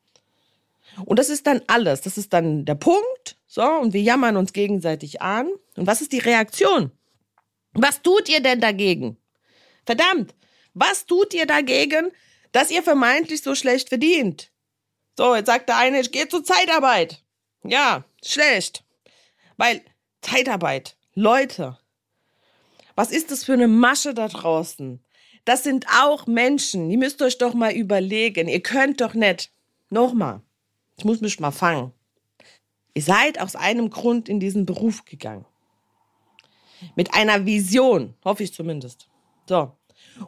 Und 1.04 1.18
das 1.18 1.28
ist 1.28 1.46
dann 1.46 1.62
alles. 1.68 2.00
Das 2.00 2.18
ist 2.18 2.32
dann 2.32 2.64
der 2.64 2.74
Punkt. 2.74 3.36
So, 3.46 3.62
und 3.62 3.92
wir 3.92 4.02
jammern 4.02 4.36
uns 4.36 4.52
gegenseitig 4.52 5.22
an. 5.22 5.48
Und 5.76 5.86
was 5.86 6.00
ist 6.00 6.12
die 6.12 6.18
Reaktion? 6.18 6.90
Was 7.72 8.02
tut 8.02 8.28
ihr 8.28 8.40
denn 8.40 8.60
dagegen? 8.60 9.16
Verdammt, 9.86 10.34
was 10.78 11.06
tut 11.06 11.34
ihr 11.34 11.46
dagegen, 11.46 12.12
dass 12.52 12.70
ihr 12.70 12.82
vermeintlich 12.82 13.42
so 13.42 13.54
schlecht 13.54 13.88
verdient? 13.88 14.50
So, 15.16 15.34
jetzt 15.34 15.46
sagt 15.46 15.68
der 15.68 15.78
eine, 15.78 16.00
ich 16.00 16.12
gehe 16.12 16.28
zur 16.28 16.44
Zeitarbeit. 16.44 17.22
Ja, 17.64 18.04
schlecht. 18.24 18.84
Weil 19.56 19.82
Zeitarbeit, 20.22 20.96
Leute, 21.14 21.78
was 22.94 23.10
ist 23.10 23.30
das 23.30 23.44
für 23.44 23.54
eine 23.54 23.68
Masche 23.68 24.14
da 24.14 24.28
draußen? 24.28 25.02
Das 25.44 25.64
sind 25.64 25.86
auch 26.00 26.26
Menschen. 26.26 26.90
Ihr 26.90 26.98
müsst 26.98 27.22
euch 27.22 27.38
doch 27.38 27.54
mal 27.54 27.72
überlegen. 27.72 28.48
Ihr 28.48 28.62
könnt 28.62 29.00
doch 29.00 29.14
nicht. 29.14 29.50
Nochmal. 29.90 30.42
Ich 30.96 31.04
muss 31.04 31.20
mich 31.20 31.40
mal 31.40 31.50
fangen. 31.50 31.92
Ihr 32.94 33.02
seid 33.02 33.40
aus 33.40 33.56
einem 33.56 33.90
Grund 33.90 34.28
in 34.28 34.40
diesen 34.40 34.66
Beruf 34.66 35.04
gegangen. 35.04 35.46
Mit 36.96 37.14
einer 37.14 37.46
Vision, 37.46 38.14
hoffe 38.24 38.42
ich 38.42 38.52
zumindest. 38.52 39.08
So. 39.48 39.72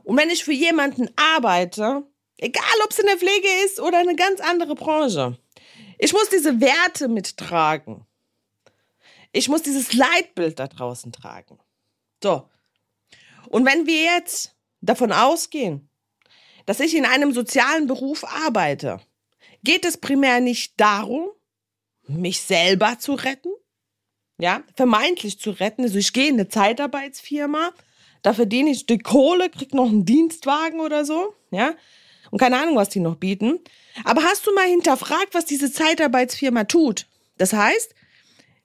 Und 0.02 0.16
wenn 0.16 0.30
ich 0.30 0.44
für 0.44 0.52
jemanden 0.52 1.10
arbeite, 1.16 2.04
egal 2.38 2.64
ob 2.84 2.90
es 2.90 2.98
in 2.98 3.06
der 3.06 3.18
Pflege 3.18 3.48
ist 3.64 3.80
oder 3.80 3.98
eine 3.98 4.16
ganz 4.16 4.40
andere 4.40 4.74
Branche, 4.74 5.38
ich 5.98 6.12
muss 6.12 6.28
diese 6.28 6.60
Werte 6.60 7.08
mittragen. 7.08 8.06
Ich 9.32 9.48
muss 9.48 9.62
dieses 9.62 9.92
Leitbild 9.92 10.58
da 10.58 10.66
draußen 10.66 11.12
tragen. 11.12 11.58
So. 12.22 12.48
Und 13.48 13.66
wenn 13.66 13.86
wir 13.86 14.02
jetzt 14.02 14.56
davon 14.80 15.12
ausgehen, 15.12 15.88
dass 16.66 16.80
ich 16.80 16.94
in 16.94 17.04
einem 17.04 17.32
sozialen 17.32 17.86
Beruf 17.86 18.24
arbeite, 18.24 19.00
geht 19.62 19.84
es 19.84 19.98
primär 19.98 20.40
nicht 20.40 20.80
darum, 20.80 21.30
mich 22.06 22.40
selber 22.40 22.98
zu 22.98 23.14
retten, 23.14 23.52
ja, 24.38 24.62
vermeintlich 24.74 25.38
zu 25.38 25.50
retten. 25.50 25.82
Also 25.82 25.98
ich 25.98 26.12
gehe 26.12 26.28
in 26.28 26.34
eine 26.34 26.48
Zeitarbeitsfirma, 26.48 27.72
da 28.22 28.34
verdiene 28.34 28.70
ich 28.70 28.86
die 28.86 28.98
Kohle, 28.98 29.50
krieg 29.50 29.74
noch 29.74 29.88
einen 29.88 30.04
Dienstwagen 30.04 30.80
oder 30.80 31.04
so, 31.04 31.34
ja, 31.50 31.74
und 32.30 32.38
keine 32.38 32.58
Ahnung, 32.58 32.76
was 32.76 32.88
die 32.88 33.00
noch 33.00 33.16
bieten. 33.16 33.58
Aber 34.04 34.22
hast 34.22 34.46
du 34.46 34.54
mal 34.54 34.66
hinterfragt, 34.68 35.34
was 35.34 35.46
diese 35.46 35.72
Zeitarbeitsfirma 35.72 36.64
tut? 36.64 37.06
Das 37.38 37.52
heißt, 37.52 37.94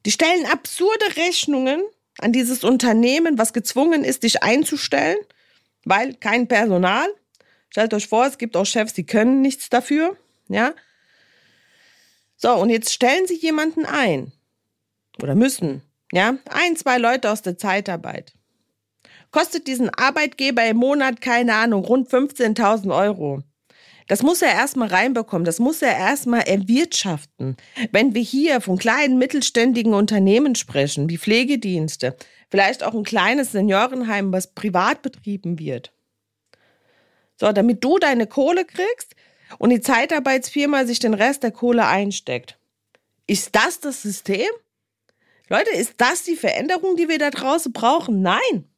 Die 0.05 0.11
stellen 0.11 0.45
absurde 0.45 1.17
Rechnungen 1.17 1.81
an 2.19 2.31
dieses 2.31 2.63
Unternehmen, 2.63 3.37
was 3.37 3.53
gezwungen 3.53 4.03
ist, 4.03 4.23
dich 4.23 4.43
einzustellen, 4.43 5.17
weil 5.83 6.13
kein 6.13 6.47
Personal. 6.47 7.07
Stellt 7.69 7.93
euch 7.93 8.07
vor, 8.07 8.25
es 8.25 8.37
gibt 8.37 8.55
auch 8.55 8.65
Chefs, 8.65 8.93
die 8.93 9.05
können 9.05 9.41
nichts 9.41 9.69
dafür, 9.69 10.15
ja. 10.47 10.73
So, 12.37 12.53
und 12.53 12.69
jetzt 12.69 12.93
stellen 12.93 13.25
sie 13.27 13.37
jemanden 13.37 13.85
ein. 13.85 14.31
Oder 15.21 15.35
müssen, 15.35 15.81
ja. 16.11 16.37
Ein, 16.49 16.75
zwei 16.75 16.97
Leute 16.97 17.31
aus 17.31 17.41
der 17.41 17.57
Zeitarbeit. 17.57 18.33
Kostet 19.35 19.67
diesen 19.67 19.89
Arbeitgeber 19.89 20.65
im 20.65 20.77
Monat, 20.77 21.19
keine 21.19 21.55
Ahnung, 21.55 21.83
rund 21.83 22.09
15.000 22.09 22.95
Euro. 22.95 23.43
Das 24.07 24.23
muss 24.23 24.41
er 24.41 24.53
erstmal 24.53 24.87
reinbekommen, 24.87 25.43
das 25.43 25.59
muss 25.59 25.81
er 25.81 25.93
erstmal 25.93 26.43
erwirtschaften. 26.43 27.57
Wenn 27.91 28.15
wir 28.15 28.21
hier 28.21 28.61
von 28.61 28.77
kleinen 28.77 29.17
mittelständigen 29.17 29.93
Unternehmen 29.93 30.55
sprechen, 30.55 31.09
wie 31.09 31.17
Pflegedienste, 31.17 32.15
vielleicht 32.49 32.81
auch 32.81 32.93
ein 32.93 33.03
kleines 33.03 33.51
Seniorenheim, 33.51 34.31
was 34.31 34.53
privat 34.53 35.01
betrieben 35.01 35.59
wird. 35.59 35.91
So, 37.37 37.51
damit 37.51 37.83
du 37.83 37.97
deine 37.97 38.27
Kohle 38.27 38.63
kriegst 38.63 39.17
und 39.57 39.69
die 39.71 39.81
Zeitarbeitsfirma 39.81 40.85
sich 40.85 40.99
den 40.99 41.13
Rest 41.13 41.43
der 41.43 41.51
Kohle 41.51 41.85
einsteckt. 41.85 42.57
Ist 43.27 43.53
das 43.53 43.81
das 43.81 44.01
System? 44.01 44.47
Leute, 45.49 45.71
ist 45.71 45.95
das 45.97 46.23
die 46.23 46.37
Veränderung, 46.37 46.95
die 46.95 47.09
wir 47.09 47.19
da 47.19 47.31
draußen 47.31 47.73
brauchen? 47.73 48.21
Nein. 48.21 48.69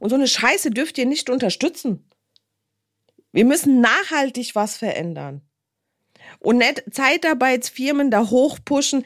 Und 0.00 0.10
so 0.10 0.16
eine 0.16 0.26
Scheiße 0.26 0.70
dürft 0.70 0.98
ihr 0.98 1.06
nicht 1.06 1.30
unterstützen. 1.30 2.04
Wir 3.30 3.44
müssen 3.44 3.80
nachhaltig 3.80 4.56
was 4.56 4.76
verändern. 4.76 5.42
Und 6.40 6.56
nicht 6.56 6.82
Zeitarbeitsfirmen 6.90 8.10
da 8.10 8.28
hochpushen. 8.28 9.04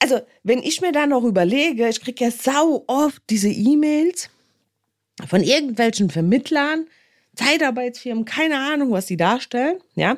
Also, 0.00 0.20
wenn 0.42 0.62
ich 0.62 0.80
mir 0.80 0.92
da 0.92 1.06
noch 1.06 1.24
überlege, 1.24 1.88
ich 1.88 2.00
kriege 2.00 2.24
ja 2.24 2.30
sau 2.30 2.84
oft 2.86 3.22
diese 3.28 3.50
E-Mails 3.50 4.30
von 5.28 5.42
irgendwelchen 5.42 6.08
Vermittlern, 6.10 6.86
Zeitarbeitsfirmen, 7.36 8.24
keine 8.24 8.58
Ahnung, 8.58 8.90
was 8.92 9.06
sie 9.06 9.18
darstellen, 9.18 9.78
ja. 9.94 10.12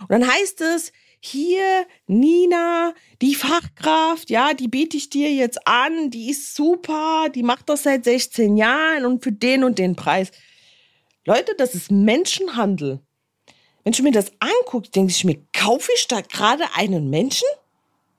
Und 0.00 0.10
dann 0.10 0.26
heißt 0.26 0.60
es, 0.62 0.92
hier, 1.20 1.86
Nina, 2.06 2.94
die 3.20 3.34
Fachkraft, 3.34 4.30
ja, 4.30 4.54
die 4.54 4.68
biete 4.68 4.96
ich 4.96 5.10
dir 5.10 5.30
jetzt 5.32 5.66
an, 5.66 6.10
die 6.10 6.30
ist 6.30 6.54
super, 6.54 7.28
die 7.34 7.42
macht 7.42 7.68
das 7.68 7.82
seit 7.82 8.04
16 8.04 8.56
Jahren 8.56 9.04
und 9.04 9.22
für 9.22 9.32
den 9.32 9.62
und 9.62 9.78
den 9.78 9.96
Preis. 9.96 10.30
Leute, 11.26 11.54
das 11.56 11.74
ist 11.74 11.90
Menschenhandel. 11.90 13.00
Wenn 13.84 13.92
ich 13.92 14.02
mir 14.02 14.12
das 14.12 14.32
angucke, 14.40 14.90
denke 14.90 15.12
ich 15.12 15.24
mir, 15.24 15.42
kaufe 15.52 15.90
ich 15.94 16.08
da 16.08 16.22
gerade 16.22 16.64
einen 16.74 17.10
Menschen? 17.10 17.48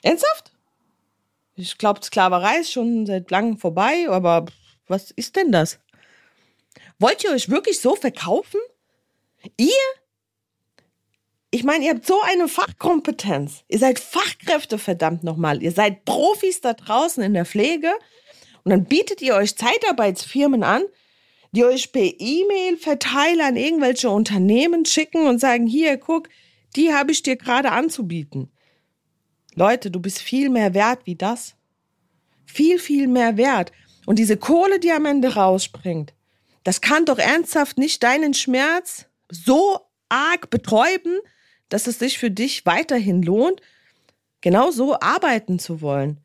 Ernsthaft? 0.04 0.52
Ich 1.56 1.78
glaube, 1.78 2.04
Sklaverei 2.04 2.60
ist 2.60 2.72
schon 2.72 3.06
seit 3.06 3.30
langem 3.32 3.58
vorbei, 3.58 4.08
aber 4.10 4.46
was 4.88 5.12
ist 5.12 5.36
denn 5.36 5.52
das? 5.52 5.80
Wollt 7.00 7.24
ihr 7.24 7.32
euch 7.32 7.50
wirklich 7.50 7.80
so 7.80 7.96
verkaufen? 7.96 8.60
Ihr? 9.58 9.72
Ich 11.54 11.66
meine, 11.66 11.84
ihr 11.84 11.92
habt 11.92 12.06
so 12.06 12.22
eine 12.22 12.48
Fachkompetenz. 12.48 13.66
Ihr 13.68 13.80
seid 13.80 14.00
Fachkräfte, 14.00 14.78
verdammt 14.78 15.26
nochmal. 15.26 15.62
Ihr 15.62 15.74
seid 15.74 16.06
Profis 16.06 16.62
da 16.62 16.74
draußen 16.74 17.22
in 17.22 17.34
der 17.34 17.46
Pflege. 17.46 17.92
Und 18.64 18.72
dann 18.72 18.86
bietet 18.86 19.22
ihr 19.22 19.36
euch 19.36 19.58
Zeitarbeitsfirmen 19.58 20.64
an, 20.64 20.84
die 21.52 21.66
euch 21.66 21.92
per 21.92 22.10
E-Mail-Verteiler 22.18 23.48
an 23.48 23.58
irgendwelche 23.58 24.10
Unternehmen 24.10 24.86
schicken 24.86 25.28
und 25.28 25.40
sagen, 25.40 25.68
hier, 25.68 25.98
guck, 25.98 26.30
die 26.78 26.94
habe 26.94 27.12
ich 27.12 27.22
dir 27.22 27.36
gerade 27.36 27.72
anzubieten. 27.72 28.50
Leute, 29.54 29.92
du 29.92 30.00
bist 30.00 30.20
viel 30.20 30.50
mehr 30.50 30.74
wert 30.74 31.02
wie 31.04 31.16
das. 31.16 31.56
Viel, 32.46 32.80
viel 32.80 33.10
mehr 33.10 33.36
wert. 33.36 33.74
Und 34.06 34.20
diese 34.20 34.38
Kohle, 34.38 34.80
die 34.80 34.92
am 34.94 35.06
Ende 35.06 35.36
rausspringt, 35.36 36.14
das 36.64 36.80
kann 36.80 37.06
doch 37.06 37.20
ernsthaft 37.20 37.78
nicht 37.78 38.04
deinen 38.04 38.34
Schmerz 38.34 39.08
so 39.30 39.80
arg 40.08 40.50
betäuben, 40.50 41.20
dass 41.72 41.88
es 41.88 41.98
sich 41.98 42.20
für 42.20 42.30
dich 42.30 42.66
weiterhin 42.66 43.24
lohnt, 43.24 43.62
genau 44.42 44.72
so 44.72 45.00
arbeiten 45.00 45.58
zu 45.58 45.82
wollen. 45.82 46.20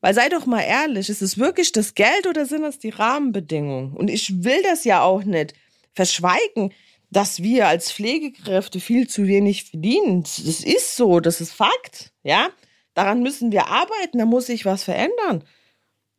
Weil 0.00 0.14
sei 0.14 0.28
doch 0.28 0.46
mal 0.46 0.62
ehrlich, 0.62 1.08
ist 1.08 1.20
es 1.20 1.36
wirklich 1.36 1.72
das 1.72 1.94
Geld 1.94 2.26
oder 2.26 2.46
sind 2.46 2.64
es 2.64 2.78
die 2.78 2.90
Rahmenbedingungen? 2.90 3.92
Und 3.92 4.08
ich 4.08 4.44
will 4.44 4.62
das 4.62 4.84
ja 4.84 5.02
auch 5.02 5.24
nicht 5.24 5.54
verschweigen, 5.94 6.72
dass 7.10 7.42
wir 7.42 7.68
als 7.68 7.92
Pflegekräfte 7.92 8.80
viel 8.80 9.08
zu 9.08 9.26
wenig 9.26 9.64
verdienen. 9.64 10.22
Das 10.22 10.38
ist 10.38 10.96
so, 10.96 11.20
das 11.20 11.40
ist 11.40 11.52
Fakt, 11.52 12.12
ja? 12.22 12.48
Daran 12.94 13.22
müssen 13.22 13.52
wir 13.52 13.66
arbeiten, 13.66 14.18
da 14.18 14.26
muss 14.26 14.46
sich 14.46 14.64
was 14.64 14.84
verändern. 14.84 15.44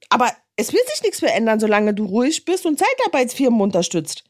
Aber 0.10 0.32
es 0.56 0.74
wird 0.74 0.88
sich 0.90 1.02
nichts 1.02 1.20
verändern, 1.20 1.60
solange 1.60 1.94
du 1.94 2.06
ruhig 2.06 2.46
bist 2.46 2.66
und 2.66 2.80
Zeitarbeitsfirmen 2.80 3.62
unterstützt. 3.62 4.24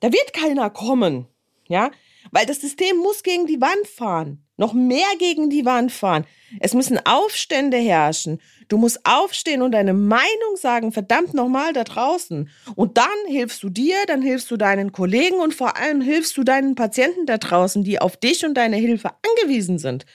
Da 0.00 0.12
wird 0.12 0.32
keiner 0.32 0.70
kommen, 0.70 1.26
ja? 1.68 1.90
Weil 2.34 2.44
das 2.44 2.60
System 2.60 2.98
muss 2.98 3.22
gegen 3.22 3.46
die 3.46 3.60
Wand 3.62 3.86
fahren 3.86 4.44
noch 4.56 4.72
mehr 4.72 5.06
gegen 5.18 5.50
die 5.50 5.64
Wand 5.64 5.90
fahren. 5.90 6.26
Es 6.60 6.74
müssen 6.74 6.98
Aufstände 7.04 7.76
herrschen. 7.76 8.40
Du 8.68 8.78
musst 8.78 9.00
aufstehen 9.04 9.62
und 9.62 9.72
deine 9.72 9.94
Meinung 9.94 10.56
sagen, 10.56 10.92
verdammt 10.92 11.34
nochmal 11.34 11.72
da 11.72 11.84
draußen. 11.84 12.48
Und 12.76 12.96
dann 12.96 13.06
hilfst 13.26 13.62
du 13.62 13.68
dir, 13.68 13.96
dann 14.06 14.22
hilfst 14.22 14.50
du 14.50 14.56
deinen 14.56 14.92
Kollegen 14.92 15.36
und 15.40 15.54
vor 15.54 15.76
allem 15.76 16.00
hilfst 16.00 16.36
du 16.36 16.44
deinen 16.44 16.74
Patienten 16.76 17.26
da 17.26 17.38
draußen, 17.38 17.82
die 17.82 18.00
auf 18.00 18.16
dich 18.16 18.44
und 18.44 18.54
deine 18.54 18.76
Hilfe 18.76 19.10
angewiesen 19.22 19.78
sind. 19.78 20.06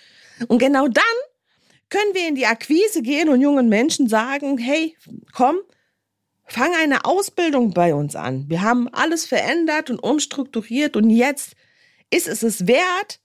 Und 0.47 0.60
genau 0.60 0.88
dann 0.88 1.03
können 1.89 2.13
wir 2.13 2.27
in 2.27 2.36
die 2.36 2.45
Akquise 2.45 3.01
gehen 3.01 3.29
und 3.29 3.41
jungen 3.41 3.67
Menschen 3.67 4.08
sagen, 4.08 4.58
hey, 4.58 4.95
komm, 5.34 5.58
fang 6.45 6.71
eine 6.79 7.03
Ausbildung 7.03 7.73
bei 7.73 7.93
uns 7.93 8.15
an. 8.15 8.45
Wir 8.47 8.62
haben 8.62 8.88
alles 8.93 9.25
verändert 9.25 9.89
und 9.89 9.99
umstrukturiert 9.99 10.95
und 10.95 11.10
jetzt 11.10 11.55
ist 12.10 12.28
es 12.28 12.43
es 12.43 12.67
wert, 12.67 13.19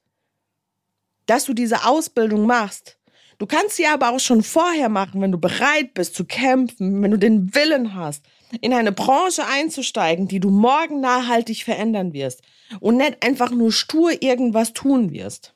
dass 1.26 1.44
du 1.44 1.54
diese 1.54 1.86
Ausbildung 1.86 2.46
machst. 2.46 2.98
Du 3.38 3.46
kannst 3.46 3.76
sie 3.76 3.86
aber 3.86 4.10
auch 4.10 4.20
schon 4.20 4.42
vorher 4.42 4.88
machen, 4.88 5.20
wenn 5.20 5.32
du 5.32 5.38
bereit 5.38 5.94
bist 5.94 6.14
zu 6.14 6.24
kämpfen, 6.24 7.02
wenn 7.02 7.10
du 7.10 7.18
den 7.18 7.54
Willen 7.54 7.94
hast, 7.94 8.24
in 8.60 8.72
eine 8.72 8.92
Branche 8.92 9.44
einzusteigen, 9.46 10.28
die 10.28 10.40
du 10.40 10.50
morgen 10.50 11.00
nachhaltig 11.00 11.64
verändern 11.64 12.12
wirst 12.12 12.42
und 12.80 12.96
nicht 12.96 13.24
einfach 13.24 13.50
nur 13.50 13.72
stur 13.72 14.22
irgendwas 14.22 14.72
tun 14.72 15.12
wirst. 15.12 15.54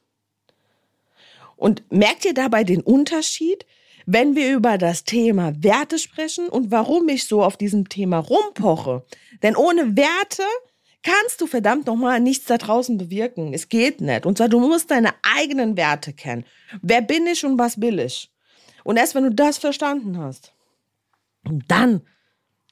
Und 1.57 1.83
merkt 1.91 2.25
ihr 2.25 2.35
dabei 2.35 2.65
den 2.65 2.83
Unterschied, 2.83 3.67
wenn 4.07 4.35
wir 4.35 4.55
über 4.57 4.79
das 4.79 5.05
Thema 5.05 5.53
Werte 5.63 5.99
sprechen 5.99 6.49
und 6.49 6.71
warum 6.71 7.09
ich 7.09 7.27
so 7.27 7.43
auf 7.43 7.57
diesem 7.57 7.89
Thema 7.89 8.19
rumpoche? 8.19 9.05
Denn 9.43 9.55
ohne 9.55 9.97
Werte 9.97 10.45
kannst 11.09 11.41
du 11.41 11.47
verdammt 11.47 11.87
nochmal 11.87 12.21
nichts 12.21 12.47
da 12.47 12.59
draußen 12.59 12.99
bewirken. 12.99 13.55
Es 13.55 13.69
geht 13.69 14.01
nicht. 14.01 14.27
Und 14.27 14.39
zwar, 14.39 14.49
du 14.49 14.61
musst 14.61 14.91
deine 14.91 15.15
eigenen 15.23 15.77
Werte 15.77 16.13
kennen. 16.13 16.45
Wer 16.83 17.01
bin 17.01 17.27
ich 17.27 17.45
und 17.45 17.59
was 17.59 17.81
will 17.81 17.99
ich? 17.99 18.31
Und 18.85 18.97
erst 18.97 19.15
wenn 19.15 19.25
du 19.25 19.35
das 19.35 19.59
verstanden 19.59 20.19
hast, 20.19 20.53
dann 21.67 22.03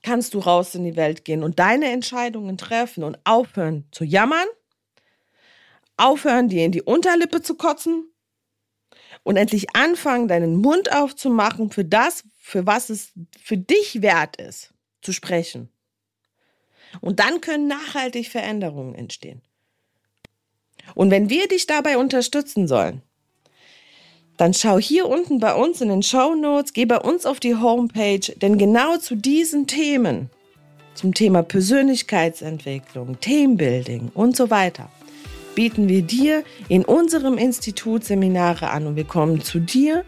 kannst 0.03 0.35
du 0.35 0.39
raus 0.39 0.75
in 0.75 0.85
die 0.85 0.97
Welt 0.97 1.25
gehen 1.25 1.43
und 1.43 1.59
deine 1.59 1.91
Entscheidungen 1.91 2.59
treffen 2.59 3.05
und 3.05 3.19
aufhören 3.25 3.89
zu 3.91 4.05
jammern, 4.05 4.47
aufhören, 5.97 6.49
dir 6.49 6.65
in 6.65 6.73
die 6.73 6.83
Unterlippe 6.83 7.43
zu 7.43 7.55
kotzen 7.55 8.13
und 9.23 9.37
endlich 9.37 9.75
anfangen, 9.75 10.29
deinen 10.29 10.57
Mund 10.57 10.93
aufzumachen 10.93 11.71
für 11.71 11.85
das, 11.85 12.25
für 12.39 12.67
was 12.67 12.91
es 12.91 13.13
für 13.43 13.57
dich 13.57 14.03
wert 14.03 14.37
ist, 14.37 14.75
zu 15.01 15.13
sprechen. 15.13 15.71
Und 17.01 17.21
dann 17.21 17.41
können 17.41 17.69
nachhaltig 17.69 18.29
Veränderungen 18.29 18.95
entstehen. 18.95 19.43
Und 20.95 21.11
wenn 21.11 21.31
wir 21.31 21.49
dich 21.49 21.67
dabei 21.67 21.99
unterstützen 21.99 22.69
sollen, 22.69 23.03
dann 24.37 24.53
schau 24.53 24.79
hier 24.79 25.09
unten 25.09 25.41
bei 25.41 25.55
uns 25.55 25.81
in 25.81 25.89
den 25.89 26.03
Show 26.03 26.35
Notes, 26.35 26.73
geh 26.73 26.85
bei 26.85 26.99
uns 26.99 27.25
auf 27.25 27.41
die 27.41 27.57
Homepage, 27.57 28.21
denn 28.37 28.59
genau 28.59 28.99
zu 28.99 29.15
diesen 29.15 29.67
Themen, 29.67 30.31
zum 30.95 31.15
Thema 31.15 31.43
Persönlichkeitsentwicklung, 31.43 33.19
Teambuilding 33.21 34.11
und 34.15 34.37
so 34.37 34.51
weiter, 34.51 34.91
bieten 35.55 35.89
wir 35.89 36.03
dir 36.03 36.45
in 36.69 36.85
unserem 36.85 37.39
Institut 37.39 38.05
Seminare 38.05 38.71
an 38.71 38.87
und 38.87 38.97
wir 38.97 39.05
kommen 39.05 39.41
zu 39.41 39.59
dir 39.59 40.05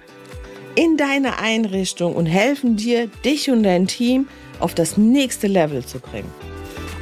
in 0.75 0.97
deine 0.97 1.39
Einrichtung 1.39 2.15
und 2.15 2.27
helfen 2.27 2.77
dir, 2.77 3.09
dich 3.25 3.51
und 3.51 3.63
dein 3.63 3.87
Team 3.87 4.29
auf 4.61 4.75
das 4.75 4.97
nächste 4.97 5.47
Level 5.47 5.85
zu 5.85 6.01
bringen. 6.01 6.48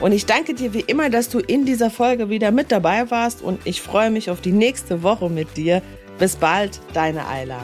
Und 0.00 0.12
ich 0.12 0.26
danke 0.26 0.54
dir 0.54 0.74
wie 0.74 0.80
immer, 0.80 1.08
dass 1.08 1.28
du 1.28 1.38
in 1.38 1.64
dieser 1.64 1.90
Folge 1.90 2.28
wieder 2.28 2.50
mit 2.50 2.70
dabei 2.70 3.10
warst 3.10 3.42
und 3.42 3.60
ich 3.64 3.80
freue 3.80 4.10
mich 4.10 4.30
auf 4.30 4.40
die 4.40 4.52
nächste 4.52 5.02
Woche 5.02 5.30
mit 5.30 5.56
dir. 5.56 5.82
Bis 6.18 6.36
bald, 6.36 6.80
deine 6.92 7.26
Ayla. 7.26 7.60